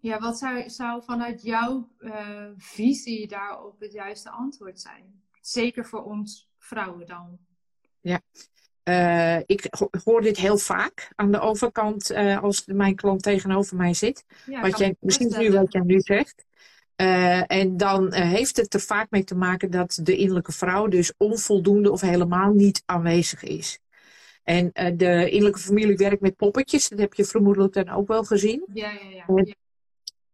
ja, 0.00 0.18
wat 0.18 0.38
zou, 0.38 0.70
zou 0.70 1.02
vanuit 1.02 1.42
jouw 1.42 1.88
uh, 1.98 2.46
visie 2.56 3.28
daarop 3.28 3.80
het 3.80 3.92
juiste 3.92 4.30
antwoord 4.30 4.80
zijn? 4.80 5.22
Zeker 5.40 5.86
voor 5.86 6.04
ons 6.04 6.50
vrouwen 6.58 7.06
dan. 7.06 7.38
Ja, 8.00 8.20
uh, 8.84 9.38
ik 9.46 9.68
hoor 10.04 10.20
dit 10.20 10.36
heel 10.36 10.58
vaak 10.58 11.12
aan 11.14 11.32
de 11.32 11.40
overkant 11.40 12.10
uh, 12.10 12.42
als 12.42 12.66
mijn 12.66 12.94
klant 12.94 13.22
tegenover 13.22 13.76
mij 13.76 13.94
zit. 13.94 14.24
Ja, 14.46 14.60
wat 14.60 14.78
jij, 14.78 14.96
misschien 15.00 15.34
nu 15.38 15.52
wat 15.52 15.72
jij 15.72 15.82
nu 15.82 16.00
zegt. 16.00 16.46
Uh, 17.00 17.52
en 17.52 17.76
dan 17.76 18.12
heeft 18.12 18.56
het 18.56 18.74
er 18.74 18.80
vaak 18.80 19.10
mee 19.10 19.24
te 19.24 19.34
maken 19.34 19.70
dat 19.70 19.98
de 20.02 20.16
innerlijke 20.16 20.52
vrouw 20.52 20.86
dus 20.86 21.12
onvoldoende 21.16 21.90
of 21.90 22.00
helemaal 22.00 22.52
niet 22.52 22.82
aanwezig 22.86 23.42
is. 23.42 23.78
En 24.42 24.70
de 24.72 25.28
innerlijke 25.30 25.58
familie 25.58 25.96
werkt 25.96 26.20
met 26.20 26.36
poppetjes, 26.36 26.88
dat 26.88 26.98
heb 26.98 27.14
je 27.14 27.24
vermoedelijk 27.24 27.72
dan 27.72 27.88
ook 27.88 28.08
wel 28.08 28.24
gezien. 28.24 28.64
Ja, 28.72 28.90
ja, 28.90 29.10
ja. 29.10 29.42
ja. 29.44 29.54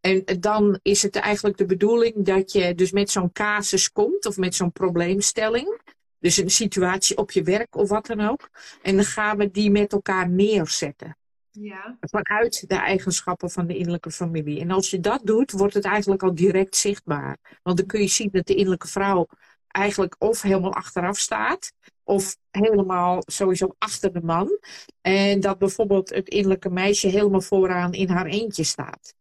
En 0.01 0.41
dan 0.41 0.79
is 0.83 1.03
het 1.03 1.17
eigenlijk 1.17 1.57
de 1.57 1.67
bedoeling 1.67 2.25
dat 2.25 2.53
je 2.53 2.75
dus 2.75 2.93
met 2.93 3.11
zo'n 3.11 3.33
casus 3.33 3.93
komt 3.93 4.27
of 4.27 4.37
met 4.37 4.55
zo'n 4.55 4.73
probleemstelling. 4.73 5.81
Dus 6.19 6.37
een 6.37 6.51
situatie 6.51 7.17
op 7.17 7.31
je 7.31 7.43
werk 7.43 7.77
of 7.77 7.89
wat 7.89 8.07
dan 8.07 8.21
ook. 8.21 8.51
En 8.83 8.95
dan 8.95 9.05
gaan 9.05 9.37
we 9.37 9.51
die 9.51 9.71
met 9.71 9.93
elkaar 9.93 10.29
neerzetten. 10.29 11.17
Ja. 11.61 11.97
Vanuit 12.01 12.69
de 12.69 12.75
eigenschappen 12.75 13.51
van 13.51 13.67
de 13.67 13.77
innerlijke 13.77 14.11
familie. 14.11 14.61
En 14.61 14.71
als 14.71 14.91
je 14.91 15.01
dat 15.01 15.21
doet, 15.25 15.53
wordt 15.53 15.75
het 15.75 15.85
eigenlijk 15.85 16.23
al 16.23 16.35
direct 16.35 16.77
zichtbaar. 16.77 17.59
Want 17.63 17.77
dan 17.77 17.87
kun 17.87 18.01
je 18.01 18.09
zien 18.09 18.29
dat 18.33 18.47
de 18.47 18.55
innerlijke 18.55 18.89
vrouw 18.89 19.27
eigenlijk 19.69 20.17
of 20.19 20.43
helemaal 20.43 20.75
achteraf 20.75 21.19
staat, 21.19 21.73
of 22.03 22.37
helemaal 22.51 23.23
sowieso 23.27 23.75
achter 23.79 24.13
de 24.13 24.23
man. 24.23 24.59
En 25.01 25.41
dat 25.41 25.59
bijvoorbeeld 25.59 26.09
het 26.11 26.29
innerlijke 26.29 26.71
meisje 26.71 27.09
helemaal 27.09 27.41
vooraan 27.41 27.93
in 27.93 28.09
haar 28.09 28.27
eentje 28.27 28.65
staat. 28.65 29.15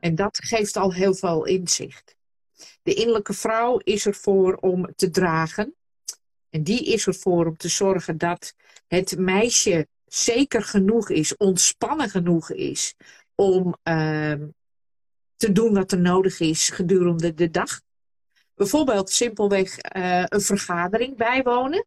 En 0.00 0.14
dat 0.14 0.38
geeft 0.44 0.76
al 0.76 0.92
heel 0.92 1.14
veel 1.14 1.44
inzicht. 1.44 2.16
De 2.82 2.94
innerlijke 2.94 3.32
vrouw 3.32 3.78
is 3.78 4.06
ervoor 4.06 4.54
om 4.54 4.94
te 4.96 5.10
dragen. 5.10 5.74
En 6.50 6.62
die 6.62 6.84
is 6.84 7.06
ervoor 7.06 7.46
om 7.46 7.56
te 7.56 7.68
zorgen 7.68 8.18
dat 8.18 8.54
het 8.86 9.18
meisje 9.18 9.88
zeker 10.14 10.62
genoeg 10.62 11.10
is, 11.10 11.36
ontspannen 11.36 12.10
genoeg 12.10 12.50
is 12.50 12.94
om 13.34 13.74
uh, 13.84 14.34
te 15.36 15.52
doen 15.52 15.74
wat 15.74 15.92
er 15.92 16.00
nodig 16.00 16.40
is 16.40 16.68
gedurende 16.68 17.34
de 17.34 17.50
dag. 17.50 17.80
Bijvoorbeeld 18.54 19.10
simpelweg 19.10 19.94
uh, 19.96 20.24
een 20.26 20.40
vergadering 20.40 21.16
bijwonen. 21.16 21.86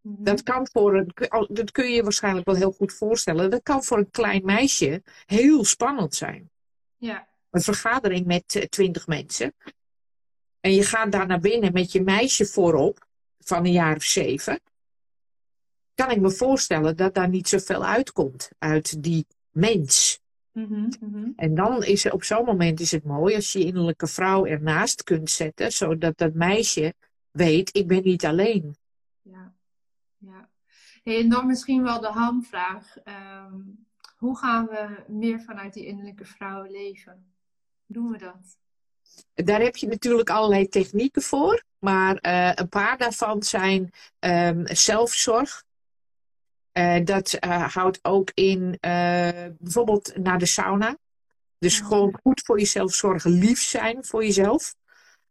Mhm. 0.00 0.22
Dat, 0.22 0.42
kan 0.42 0.68
voor 0.72 0.94
een, 0.94 1.12
dat 1.48 1.70
kun 1.70 1.84
je 1.84 1.94
je 1.94 2.02
waarschijnlijk 2.02 2.46
wel 2.46 2.54
heel 2.54 2.72
goed 2.72 2.92
voorstellen. 2.92 3.50
Dat 3.50 3.62
kan 3.62 3.84
voor 3.84 3.98
een 3.98 4.10
klein 4.10 4.44
meisje 4.44 5.02
heel 5.26 5.64
spannend 5.64 6.14
zijn. 6.14 6.50
Ja 6.96 7.32
een 7.54 7.62
vergadering 7.62 8.26
met 8.26 8.54
eh, 8.54 8.62
twintig 8.62 9.06
mensen. 9.06 9.54
En 10.60 10.74
je 10.74 10.84
gaat 10.84 11.12
daar 11.12 11.26
naar 11.26 11.40
binnen 11.40 11.72
met 11.72 11.92
je 11.92 12.02
meisje 12.02 12.46
voorop, 12.46 13.06
van 13.38 13.64
een 13.64 13.72
jaar 13.72 13.96
of 13.96 14.02
zeven. 14.02 14.60
Kan 15.94 16.10
ik 16.10 16.20
me 16.20 16.30
voorstellen 16.30 16.96
dat 16.96 17.14
daar 17.14 17.28
niet 17.28 17.48
zoveel 17.48 17.84
uitkomt 17.84 18.50
uit 18.58 19.02
die 19.02 19.26
mens. 19.50 20.22
Mm 20.52 20.92
-hmm. 20.98 21.32
En 21.36 21.54
dan 21.54 21.84
is 21.84 22.04
het 22.04 22.12
op 22.12 22.24
zo'n 22.24 22.44
moment 22.44 22.80
is 22.80 22.90
het 22.90 23.04
mooi 23.04 23.34
als 23.34 23.52
je 23.52 23.58
je 23.58 23.64
innerlijke 23.64 24.06
vrouw 24.06 24.46
ernaast 24.46 25.02
kunt 25.02 25.30
zetten, 25.30 25.72
zodat 25.72 26.18
dat 26.18 26.34
meisje 26.34 26.94
weet, 27.30 27.76
ik 27.76 27.86
ben 27.86 28.02
niet 28.02 28.24
alleen. 28.24 28.76
Ja, 29.22 29.54
ja. 30.18 30.48
en 31.02 31.28
dan 31.28 31.46
misschien 31.46 31.82
wel 31.82 32.00
de 32.00 32.08
hamvraag. 32.08 32.96
Um, 33.48 33.86
hoe 34.16 34.38
gaan 34.38 34.66
we 34.66 35.04
meer 35.08 35.40
vanuit 35.40 35.74
die 35.74 35.86
innerlijke 35.86 36.24
vrouw 36.24 36.62
leven? 36.62 37.34
doen 37.86 38.10
we 38.10 38.18
dat? 38.18 38.58
Daar 39.34 39.60
heb 39.60 39.76
je 39.76 39.86
natuurlijk 39.86 40.30
allerlei 40.30 40.68
technieken 40.68 41.22
voor. 41.22 41.64
Maar 41.78 42.18
uh, 42.22 42.50
een 42.54 42.68
paar 42.68 42.98
daarvan 42.98 43.42
zijn 43.42 43.90
um, 44.20 44.66
zelfzorg. 44.66 45.64
Uh, 46.78 47.04
dat 47.04 47.36
uh, 47.40 47.74
houdt 47.74 47.98
ook 48.02 48.30
in 48.34 48.78
bijvoorbeeld 49.58 50.16
naar 50.16 50.38
de 50.38 50.46
sauna. 50.46 50.98
Dus 51.58 51.80
gewoon 51.80 52.18
goed 52.22 52.42
voor 52.44 52.58
jezelf 52.58 52.94
zorgen, 52.94 53.30
lief 53.30 53.62
zijn 53.62 54.04
voor 54.04 54.24
jezelf. 54.24 54.74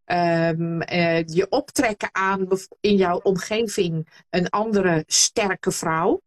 Um, 0.06 0.82
je 1.26 1.46
optrekken 1.50 2.10
aan 2.12 2.48
in 2.80 2.96
jouw 2.96 3.18
omgeving 3.18 4.24
een 4.30 4.50
andere 4.50 5.04
sterke 5.08 5.72
vrouw. 5.72 6.22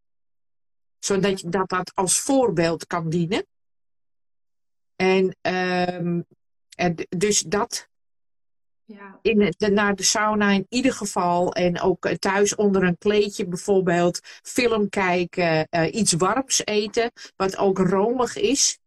Zodat 0.98 1.40
je 1.40 1.48
dat, 1.48 1.68
dat 1.68 1.94
als 1.94 2.20
voorbeeld 2.20 2.86
kan 2.86 3.08
dienen. 3.08 3.46
En, 4.96 5.36
um, 5.40 6.26
en 6.76 6.94
dus 7.08 7.40
dat. 7.40 7.88
Ja. 8.86 9.18
In 9.22 9.54
de, 9.56 9.70
naar 9.70 9.94
de 9.94 10.02
sauna 10.02 10.50
in 10.50 10.66
ieder 10.68 10.92
geval. 10.92 11.52
En 11.52 11.80
ook 11.80 12.08
thuis 12.08 12.54
onder 12.54 12.82
een 12.82 12.98
kleedje 12.98 13.46
bijvoorbeeld. 13.46 14.20
Film 14.42 14.88
kijken. 14.88 15.66
Uh, 15.70 15.94
iets 15.94 16.12
warms 16.12 16.64
eten. 16.64 17.10
Wat 17.36 17.56
ook 17.56 17.78
romig 17.78 18.36
is. 18.36 18.78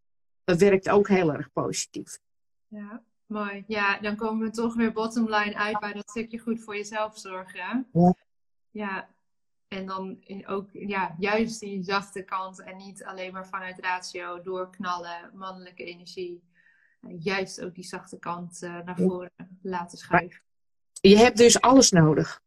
Dat 0.43 0.59
werkt 0.59 0.89
ook 0.89 1.07
heel 1.07 1.33
erg 1.33 1.51
positief. 1.51 2.19
Ja, 2.67 3.03
mooi. 3.25 3.63
Ja, 3.67 3.99
dan 3.99 4.15
komen 4.15 4.47
we 4.47 4.53
toch 4.53 4.75
weer 4.75 4.91
bottom 4.91 5.25
line 5.25 5.55
uit 5.55 5.79
bij 5.79 5.93
dat 5.93 6.09
stukje 6.09 6.39
goed 6.39 6.63
voor 6.63 6.75
jezelf 6.75 7.17
zorgen. 7.17 7.87
Ja. 7.93 8.15
Ja, 8.71 9.09
en 9.67 9.85
dan 9.85 10.23
ook 10.45 10.69
ja, 10.71 11.15
juist 11.17 11.59
die 11.59 11.83
zachte 11.83 12.23
kant 12.23 12.61
en 12.61 12.77
niet 12.77 13.03
alleen 13.03 13.33
maar 13.33 13.47
vanuit 13.47 13.79
ratio 13.79 14.41
doorknallen, 14.41 15.31
mannelijke 15.33 15.83
energie. 15.83 16.43
Juist 17.07 17.61
ook 17.61 17.75
die 17.75 17.83
zachte 17.83 18.19
kant 18.19 18.61
uh, 18.63 18.79
naar 18.85 18.97
voren 18.97 19.31
laten 19.61 19.97
schuiven. 19.97 20.41
Je 21.01 21.17
hebt 21.17 21.37
dus 21.37 21.61
alles 21.61 21.91
nodig. 21.91 22.41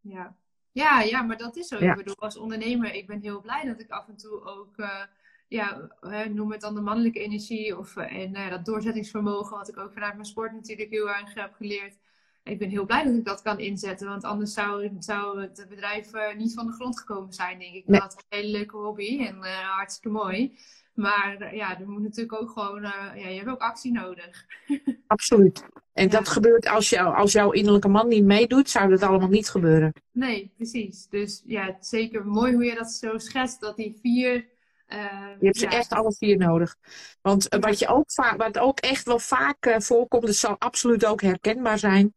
Ja, 0.00 0.36
ja, 0.72 1.00
ja 1.00 1.22
maar 1.22 1.36
dat 1.36 1.56
is 1.56 1.68
zo. 1.68 1.76
Ik 1.76 1.96
bedoel, 1.96 2.16
als 2.18 2.36
ondernemer, 2.36 2.94
ik 2.94 3.06
ben 3.06 3.20
heel 3.20 3.40
blij 3.40 3.64
dat 3.64 3.80
ik 3.80 3.90
af 3.90 4.08
en 4.08 4.16
toe 4.16 4.44
ook 4.44 4.76
uh, 4.76 5.02
ja, 5.48 5.90
noem 6.32 6.52
het 6.52 6.60
dan 6.60 6.74
de 6.74 6.80
mannelijke 6.80 7.20
energie 7.20 7.78
of 7.78 7.96
en 7.96 8.50
dat 8.50 8.64
doorzettingsvermogen, 8.64 9.56
wat 9.56 9.68
ik 9.68 9.78
ook 9.78 9.92
vanuit 9.92 10.14
mijn 10.14 10.26
sport 10.26 10.52
natuurlijk 10.52 10.90
heel 10.90 11.08
erg 11.08 11.34
heb 11.34 11.54
geleerd. 11.54 11.98
Ik 12.44 12.58
ben 12.58 12.68
heel 12.68 12.86
blij 12.86 13.04
dat 13.04 13.14
ik 13.14 13.24
dat 13.24 13.42
kan 13.42 13.58
inzetten, 13.58 14.08
want 14.08 14.24
anders 14.24 14.52
zou, 14.52 14.96
zou 14.98 15.40
het 15.40 15.66
bedrijf 15.68 16.10
niet 16.36 16.54
van 16.54 16.66
de 16.66 16.72
grond 16.72 16.98
gekomen 16.98 17.32
zijn, 17.32 17.58
denk 17.58 17.74
ik. 17.74 17.86
Nee. 17.86 18.00
Dat 18.00 18.12
is 18.12 18.24
een 18.28 18.38
hele 18.38 18.58
leuke 18.58 18.76
hobby 18.76 19.26
en 19.26 19.42
hartstikke 19.62 20.08
mooi. 20.08 20.58
Maar 21.00 21.54
ja, 21.54 21.80
er 21.80 21.88
moet 21.88 22.02
natuurlijk 22.02 22.42
ook 22.42 22.50
gewoon, 22.50 22.82
ja, 22.82 23.14
je 23.14 23.36
hebt 23.36 23.48
ook 23.48 23.60
actie 23.60 23.92
nodig. 23.92 24.46
Absoluut. 25.06 25.64
En 25.92 26.08
dat 26.08 26.28
gebeurt 26.28 26.66
als, 26.66 26.88
jou, 26.88 27.14
als 27.14 27.32
jouw 27.32 27.50
innerlijke 27.50 27.88
man 27.88 28.08
niet 28.08 28.24
meedoet, 28.24 28.70
zou 28.70 28.88
dat 28.88 29.02
allemaal 29.02 29.28
niet 29.28 29.48
gebeuren. 29.48 29.92
Nee, 30.10 30.52
precies. 30.56 31.06
Dus 31.08 31.42
ja, 31.46 31.76
zeker 31.80 32.26
mooi 32.26 32.52
hoe 32.52 32.64
je 32.64 32.74
dat 32.74 32.90
zo 32.90 33.18
schetst, 33.18 33.60
dat 33.60 33.76
die 33.76 33.98
vier. 34.02 34.48
Uh, 34.88 34.98
je 35.38 35.46
hebt 35.46 35.58
ze 35.58 35.66
echt 35.66 35.92
alle 35.92 36.12
vier 36.12 36.36
nodig. 36.36 36.76
Want 37.22 37.48
eh, 37.48 37.60
wat, 37.60 37.78
je 37.78 37.88
ook 37.88 38.06
wat 38.36 38.58
ook 38.58 38.80
echt 38.80 39.04
wel 39.04 39.18
vaak 39.18 39.76
voorkomt, 39.78 40.26
dat 40.26 40.34
zal 40.34 40.56
absoluut 40.58 41.04
ook 41.04 41.22
herkenbaar 41.22 41.78
zijn. 41.78 42.14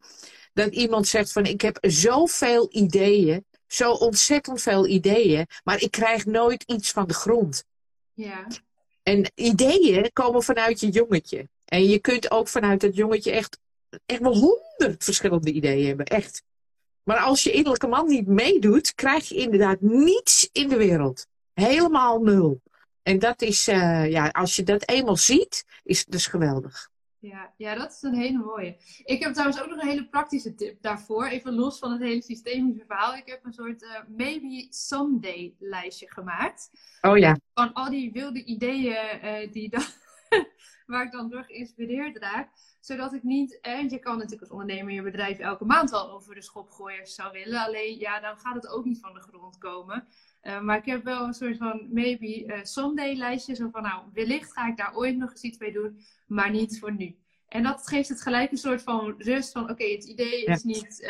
Dat 0.52 0.74
iemand 0.74 1.06
zegt 1.06 1.32
van 1.32 1.44
ik 1.44 1.60
heb 1.60 1.78
zoveel 1.80 2.68
ideeën, 2.70 3.44
zo 3.66 3.92
ontzettend 3.92 4.62
veel 4.62 4.86
ideeën, 4.86 5.46
maar 5.64 5.82
ik 5.82 5.90
krijg 5.90 6.26
nooit 6.26 6.62
iets 6.62 6.90
van 6.90 7.06
de 7.06 7.14
grond. 7.14 7.64
Ja. 8.14 8.46
En 9.04 9.32
ideeën 9.34 10.12
komen 10.12 10.42
vanuit 10.42 10.80
je 10.80 10.88
jongetje. 10.88 11.48
En 11.64 11.84
je 11.84 11.98
kunt 11.98 12.30
ook 12.30 12.48
vanuit 12.48 12.80
dat 12.80 12.96
jongetje 12.96 13.30
echt 13.30 13.58
echt 14.06 14.20
wel 14.20 14.36
honderd 14.36 15.04
verschillende 15.04 15.52
ideeën 15.52 15.86
hebben. 15.86 16.06
Echt. 16.06 16.42
Maar 17.02 17.18
als 17.18 17.42
je 17.42 17.52
innerlijke 17.52 17.86
man 17.86 18.06
niet 18.06 18.26
meedoet, 18.26 18.94
krijg 18.94 19.28
je 19.28 19.34
inderdaad 19.34 19.80
niets 19.80 20.48
in 20.52 20.68
de 20.68 20.76
wereld. 20.76 21.26
Helemaal 21.52 22.20
nul. 22.20 22.60
En 23.02 23.18
dat 23.18 23.42
is, 23.42 23.68
uh, 23.68 24.10
ja, 24.10 24.28
als 24.28 24.56
je 24.56 24.62
dat 24.62 24.88
eenmaal 24.88 25.16
ziet, 25.16 25.64
is 25.82 25.98
het 25.98 26.10
dus 26.10 26.26
geweldig. 26.26 26.90
Ja, 27.24 27.52
ja, 27.56 27.74
dat 27.74 27.90
is 27.90 28.02
een 28.02 28.14
hele 28.14 28.38
mooie. 28.38 28.76
Ik 29.04 29.22
heb 29.22 29.32
trouwens 29.32 29.60
ook 29.60 29.68
nog 29.68 29.82
een 29.82 29.88
hele 29.88 30.08
praktische 30.08 30.54
tip 30.54 30.82
daarvoor. 30.82 31.26
Even 31.26 31.54
los 31.54 31.78
van 31.78 31.92
het 31.92 32.00
hele 32.00 32.22
systemische 32.22 32.84
verhaal. 32.86 33.14
Ik 33.14 33.26
heb 33.26 33.44
een 33.44 33.52
soort 33.52 33.82
uh, 33.82 33.90
maybe 34.16 34.66
someday 34.70 35.54
lijstje 35.58 36.10
gemaakt. 36.10 36.70
Oh 37.00 37.18
ja. 37.18 37.38
Van 37.54 37.72
al 37.72 37.90
die 37.90 38.12
wilde 38.12 38.44
ideeën 38.44 39.20
uh, 39.24 39.52
die 39.52 39.68
dan, 39.68 39.82
waar 40.86 41.04
ik 41.04 41.12
dan 41.12 41.30
door 41.30 41.44
geïnspireerd 41.44 42.16
raak 42.16 42.48
zodat 42.84 43.12
ik 43.12 43.22
niet, 43.22 43.60
en 43.60 43.88
je 43.88 43.98
kan 43.98 44.14
natuurlijk 44.14 44.42
als 44.42 44.50
ondernemer 44.50 44.92
je 44.92 45.02
bedrijf 45.02 45.38
elke 45.38 45.64
maand 45.64 45.90
wel 45.90 46.10
over 46.10 46.34
de 46.34 46.42
schop 46.42 46.70
gooien 46.70 47.00
als 47.00 47.08
je 47.08 47.14
zou 47.14 47.32
willen. 47.32 47.60
Alleen 47.60 47.98
ja, 47.98 48.20
dan 48.20 48.38
gaat 48.38 48.54
het 48.54 48.68
ook 48.68 48.84
niet 48.84 49.00
van 49.00 49.14
de 49.14 49.20
grond 49.20 49.58
komen. 49.58 50.06
Uh, 50.42 50.60
maar 50.60 50.76
ik 50.76 50.84
heb 50.84 51.04
wel 51.04 51.26
een 51.26 51.34
soort 51.34 51.56
van 51.56 51.88
maybe 51.92 52.44
uh, 52.44 52.58
someday 52.62 53.14
lijstje. 53.14 53.54
Zo 53.54 53.68
van 53.70 53.82
nou, 53.82 54.02
wellicht 54.12 54.52
ga 54.52 54.68
ik 54.68 54.76
daar 54.76 54.94
ooit 54.94 55.16
nog 55.16 55.30
eens 55.30 55.42
iets 55.42 55.58
mee 55.58 55.72
doen, 55.72 56.00
maar 56.26 56.50
niet 56.50 56.78
voor 56.78 56.92
nu. 56.92 57.16
En 57.48 57.62
dat 57.62 57.88
geeft 57.88 58.08
het 58.08 58.22
gelijk 58.22 58.50
een 58.50 58.56
soort 58.56 58.82
van 58.82 59.14
rust 59.18 59.52
van 59.52 59.70
oké, 59.70 59.84
het 59.84 60.04
idee 60.04 60.44
is 60.44 60.62
niet 60.62 61.00
uh, 61.00 61.08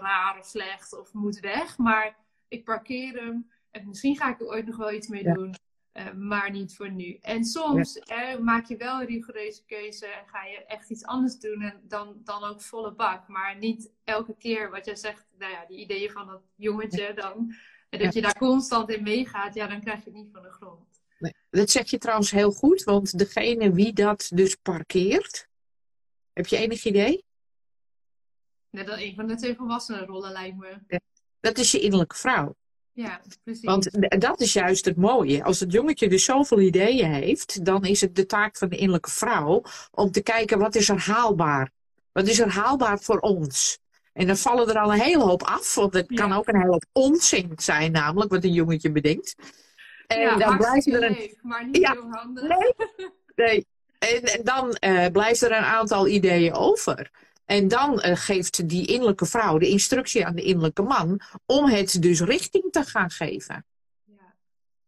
raar 0.00 0.36
of 0.38 0.46
slecht 0.46 0.98
of 0.98 1.12
moet 1.12 1.40
weg. 1.40 1.78
Maar 1.78 2.16
ik 2.48 2.64
parkeer 2.64 3.14
hem. 3.14 3.50
En 3.70 3.88
misschien 3.88 4.16
ga 4.16 4.28
ik 4.28 4.40
er 4.40 4.46
ooit 4.46 4.66
nog 4.66 4.76
wel 4.76 4.92
iets 4.92 5.08
mee 5.08 5.22
doen. 5.22 5.54
Uh, 5.94 6.12
maar 6.12 6.50
niet 6.50 6.76
voor 6.76 6.90
nu. 6.90 7.18
En 7.20 7.44
soms 7.44 7.98
maak 8.40 8.66
je 8.66 8.76
wel 8.76 9.00
een 9.00 9.06
rigoureuze 9.06 9.64
keuze 9.64 10.06
en 10.06 10.26
ga 10.26 10.44
je 10.44 10.64
echt 10.64 10.90
iets 10.90 11.04
anders 11.04 11.38
doen 11.38 11.62
en 11.62 11.80
dan, 11.82 12.20
dan 12.24 12.44
ook 12.44 12.60
volle 12.60 12.92
bak. 12.92 13.28
Maar 13.28 13.58
niet 13.58 13.90
elke 14.04 14.36
keer 14.36 14.70
wat 14.70 14.84
jij 14.84 14.96
zegt, 14.96 15.26
nou 15.38 15.52
ja, 15.52 15.64
die 15.66 15.78
ideeën 15.78 16.10
van 16.10 16.26
dat 16.26 16.42
jongetje 16.54 17.12
dan. 17.14 17.54
En 17.88 17.98
dat 17.98 18.14
je 18.14 18.22
daar 18.22 18.38
constant 18.38 18.90
in 18.90 19.02
meegaat, 19.02 19.54
ja, 19.54 19.66
dan 19.66 19.80
krijg 19.80 19.98
je 19.98 20.10
het 20.10 20.14
niet 20.14 20.30
van 20.32 20.42
de 20.42 20.50
grond. 20.50 21.02
Nee. 21.18 21.34
Dat 21.50 21.70
zeg 21.70 21.90
je 21.90 21.98
trouwens 21.98 22.30
heel 22.30 22.52
goed, 22.52 22.82
want 22.82 23.18
degene 23.18 23.72
wie 23.72 23.92
dat 23.92 24.30
dus 24.34 24.54
parkeert, 24.54 25.48
heb 26.32 26.46
je 26.46 26.56
enig 26.56 26.84
idee? 26.84 27.24
Net 28.70 28.86
dat 28.86 28.98
een 28.98 29.14
van 29.14 29.26
de 29.26 29.34
twee 29.34 29.54
volwassenen 29.54 30.06
rollen 30.06 30.32
lijkt 30.32 30.56
me. 30.56 31.00
Dat 31.40 31.58
is 31.58 31.70
je 31.70 31.80
innerlijke 31.80 32.16
vrouw. 32.16 32.54
Ja, 32.94 33.20
precies. 33.44 33.64
Want 33.64 34.10
dat 34.20 34.40
is 34.40 34.52
juist 34.52 34.84
het 34.84 34.96
mooie. 34.96 35.44
Als 35.44 35.60
het 35.60 35.72
jongetje 35.72 36.08
dus 36.08 36.24
zoveel 36.24 36.60
ideeën 36.60 37.12
heeft, 37.12 37.64
dan 37.64 37.84
is 37.84 38.00
het 38.00 38.16
de 38.16 38.26
taak 38.26 38.56
van 38.56 38.68
de 38.68 38.76
innerlijke 38.76 39.10
vrouw 39.10 39.62
om 39.90 40.10
te 40.10 40.22
kijken 40.22 40.58
wat 40.58 40.74
is 40.74 40.88
er 40.88 41.00
haalbaar. 41.00 41.70
Wat 42.12 42.28
is 42.28 42.38
er 42.38 42.48
haalbaar 42.48 43.00
voor 43.00 43.18
ons? 43.18 43.78
En 44.12 44.26
dan 44.26 44.36
vallen 44.36 44.68
er 44.68 44.78
al 44.78 44.92
een 44.92 45.00
hele 45.00 45.22
hoop 45.22 45.42
af, 45.42 45.74
want 45.74 45.94
het 45.94 46.06
kan 46.14 46.32
ook 46.32 46.48
een 46.48 46.56
hele 46.56 46.70
hoop 46.70 46.84
onzin 46.92 47.52
zijn, 47.56 47.92
namelijk 47.92 48.30
wat 48.30 48.44
een 48.44 48.52
jongetje 48.52 48.90
bedenkt. 48.90 49.34
En 50.06 50.20
ja, 50.20 50.36
dan 50.36 50.56
blijft 50.56 50.86
er 50.86 51.02
een. 51.02 51.36
maar 51.42 51.66
niet 51.66 51.88
heel 51.88 52.10
handig. 52.10 52.48
Nee, 52.48 52.74
nee. 53.46 53.66
En, 53.98 54.22
en 54.22 54.44
dan 54.44 54.76
uh, 54.80 55.06
blijft 55.06 55.42
er 55.42 55.52
een 55.52 55.64
aantal 55.64 56.08
ideeën 56.08 56.54
over. 56.54 57.10
En 57.44 57.68
dan 57.68 57.92
uh, 57.92 58.16
geeft 58.16 58.68
die 58.68 58.86
innerlijke 58.86 59.26
vrouw 59.26 59.58
de 59.58 59.68
instructie 59.68 60.26
aan 60.26 60.34
de 60.34 60.42
innerlijke 60.42 60.82
man 60.82 61.20
om 61.46 61.64
het 61.66 62.02
dus 62.02 62.20
richting 62.20 62.72
te 62.72 62.84
gaan 62.84 63.10
geven. 63.10 63.66
Ja. 64.04 64.34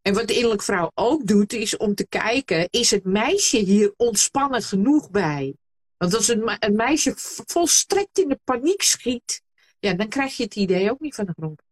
En 0.02 0.14
wat 0.14 0.26
de 0.26 0.34
innerlijke 0.34 0.64
vrouw 0.64 0.90
ook 0.94 1.26
doet, 1.26 1.52
is 1.52 1.76
om 1.76 1.94
te 1.94 2.06
kijken, 2.06 2.68
is 2.70 2.90
het 2.90 3.04
meisje 3.04 3.58
hier 3.58 3.94
ontspannen 3.96 4.62
genoeg 4.62 5.10
bij? 5.10 5.54
Want 5.96 6.14
als 6.14 6.28
een, 6.28 6.56
een 6.58 6.76
meisje 6.76 7.12
volstrekt 7.46 8.18
in 8.18 8.28
de 8.28 8.40
paniek 8.44 8.82
schiet, 8.82 9.42
ja, 9.78 9.94
dan 9.94 10.08
krijg 10.08 10.36
je 10.36 10.42
het 10.42 10.54
idee 10.54 10.90
ook 10.90 11.00
niet 11.00 11.14
van 11.14 11.26
de 11.26 11.32
grond. 11.36 11.62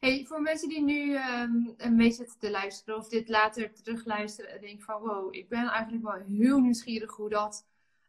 Hey, 0.00 0.24
voor 0.28 0.42
mensen 0.42 0.68
die 0.68 0.82
nu 0.82 1.16
um, 1.16 1.74
een 1.76 1.96
mee 1.96 2.12
zitten 2.12 2.38
te 2.38 2.50
luisteren 2.50 2.96
of 2.96 3.08
dit 3.08 3.28
later 3.28 3.72
terugluisteren 3.72 4.50
en 4.50 4.60
denken 4.60 4.84
van 4.84 5.00
wow, 5.00 5.34
ik 5.34 5.48
ben 5.48 5.68
eigenlijk 5.68 6.04
wel 6.04 6.36
heel 6.36 6.58
nieuwsgierig 6.58 7.12
hoe 7.12 7.28
dat 7.28 7.64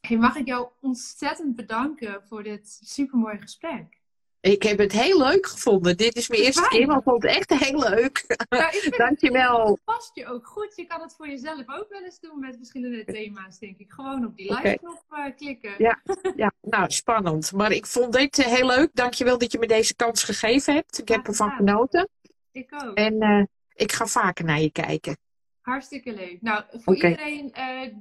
Hey, 0.00 0.16
mag 0.16 0.36
ik 0.36 0.46
jou 0.46 0.68
ontzettend 0.80 1.56
bedanken 1.56 2.22
voor 2.26 2.42
dit 2.42 2.80
supermooie 2.82 3.38
gesprek. 3.38 3.99
Ik 4.40 4.62
heb 4.62 4.78
het 4.78 4.92
heel 4.92 5.18
leuk 5.18 5.46
gevonden. 5.46 5.96
Dit 5.96 6.16
is 6.16 6.28
mijn 6.28 6.42
eerste 6.42 6.68
keer, 6.68 6.86
maar 6.86 6.96
ik 6.96 7.02
vond 7.02 7.22
het 7.22 7.32
echt 7.32 7.54
heel 7.54 7.78
leuk. 7.78 8.24
Nou, 8.48 8.90
Dankjewel. 8.96 9.66
Het 9.66 9.84
past 9.84 10.14
je 10.14 10.26
ook 10.26 10.46
goed. 10.46 10.76
Je 10.76 10.86
kan 10.86 11.00
het 11.00 11.14
voor 11.16 11.28
jezelf 11.28 11.60
ook 11.66 11.86
wel 11.88 12.02
eens 12.02 12.20
doen 12.20 12.40
met 12.40 12.56
verschillende 12.56 13.04
thema's, 13.04 13.58
denk 13.58 13.78
ik. 13.78 13.92
Gewoon 13.92 14.26
op 14.26 14.36
die 14.36 14.54
live-knop 14.54 15.04
eh, 15.08 15.24
klikken. 15.36 15.74
Ja. 15.78 16.00
Ja, 16.36 16.52
nou, 16.60 16.90
spannend. 16.90 17.52
Maar 17.52 17.72
ik 17.72 17.86
vond 17.86 18.12
dit 18.12 18.38
eh, 18.38 18.46
heel 18.46 18.66
leuk. 18.66 18.90
Dankjewel 18.92 19.38
dat 19.38 19.52
je 19.52 19.58
me 19.58 19.66
deze 19.66 19.94
kans 19.94 20.24
gegeven 20.24 20.74
hebt. 20.74 20.98
Ik 20.98 21.08
heb 21.08 21.26
ervan 21.26 21.50
gedaan. 21.50 21.66
genoten. 21.66 22.08
Ik 22.52 22.82
ook. 22.84 22.96
En 22.96 23.20
eh, 23.20 23.44
ik 23.74 23.92
ga 23.92 24.06
vaker 24.06 24.44
naar 24.44 24.60
je 24.60 24.70
kijken. 24.70 25.16
Hartstikke 25.60 26.14
leuk. 26.14 26.42
Nou, 26.42 26.64
voor 26.70 26.94
iedereen 26.94 27.52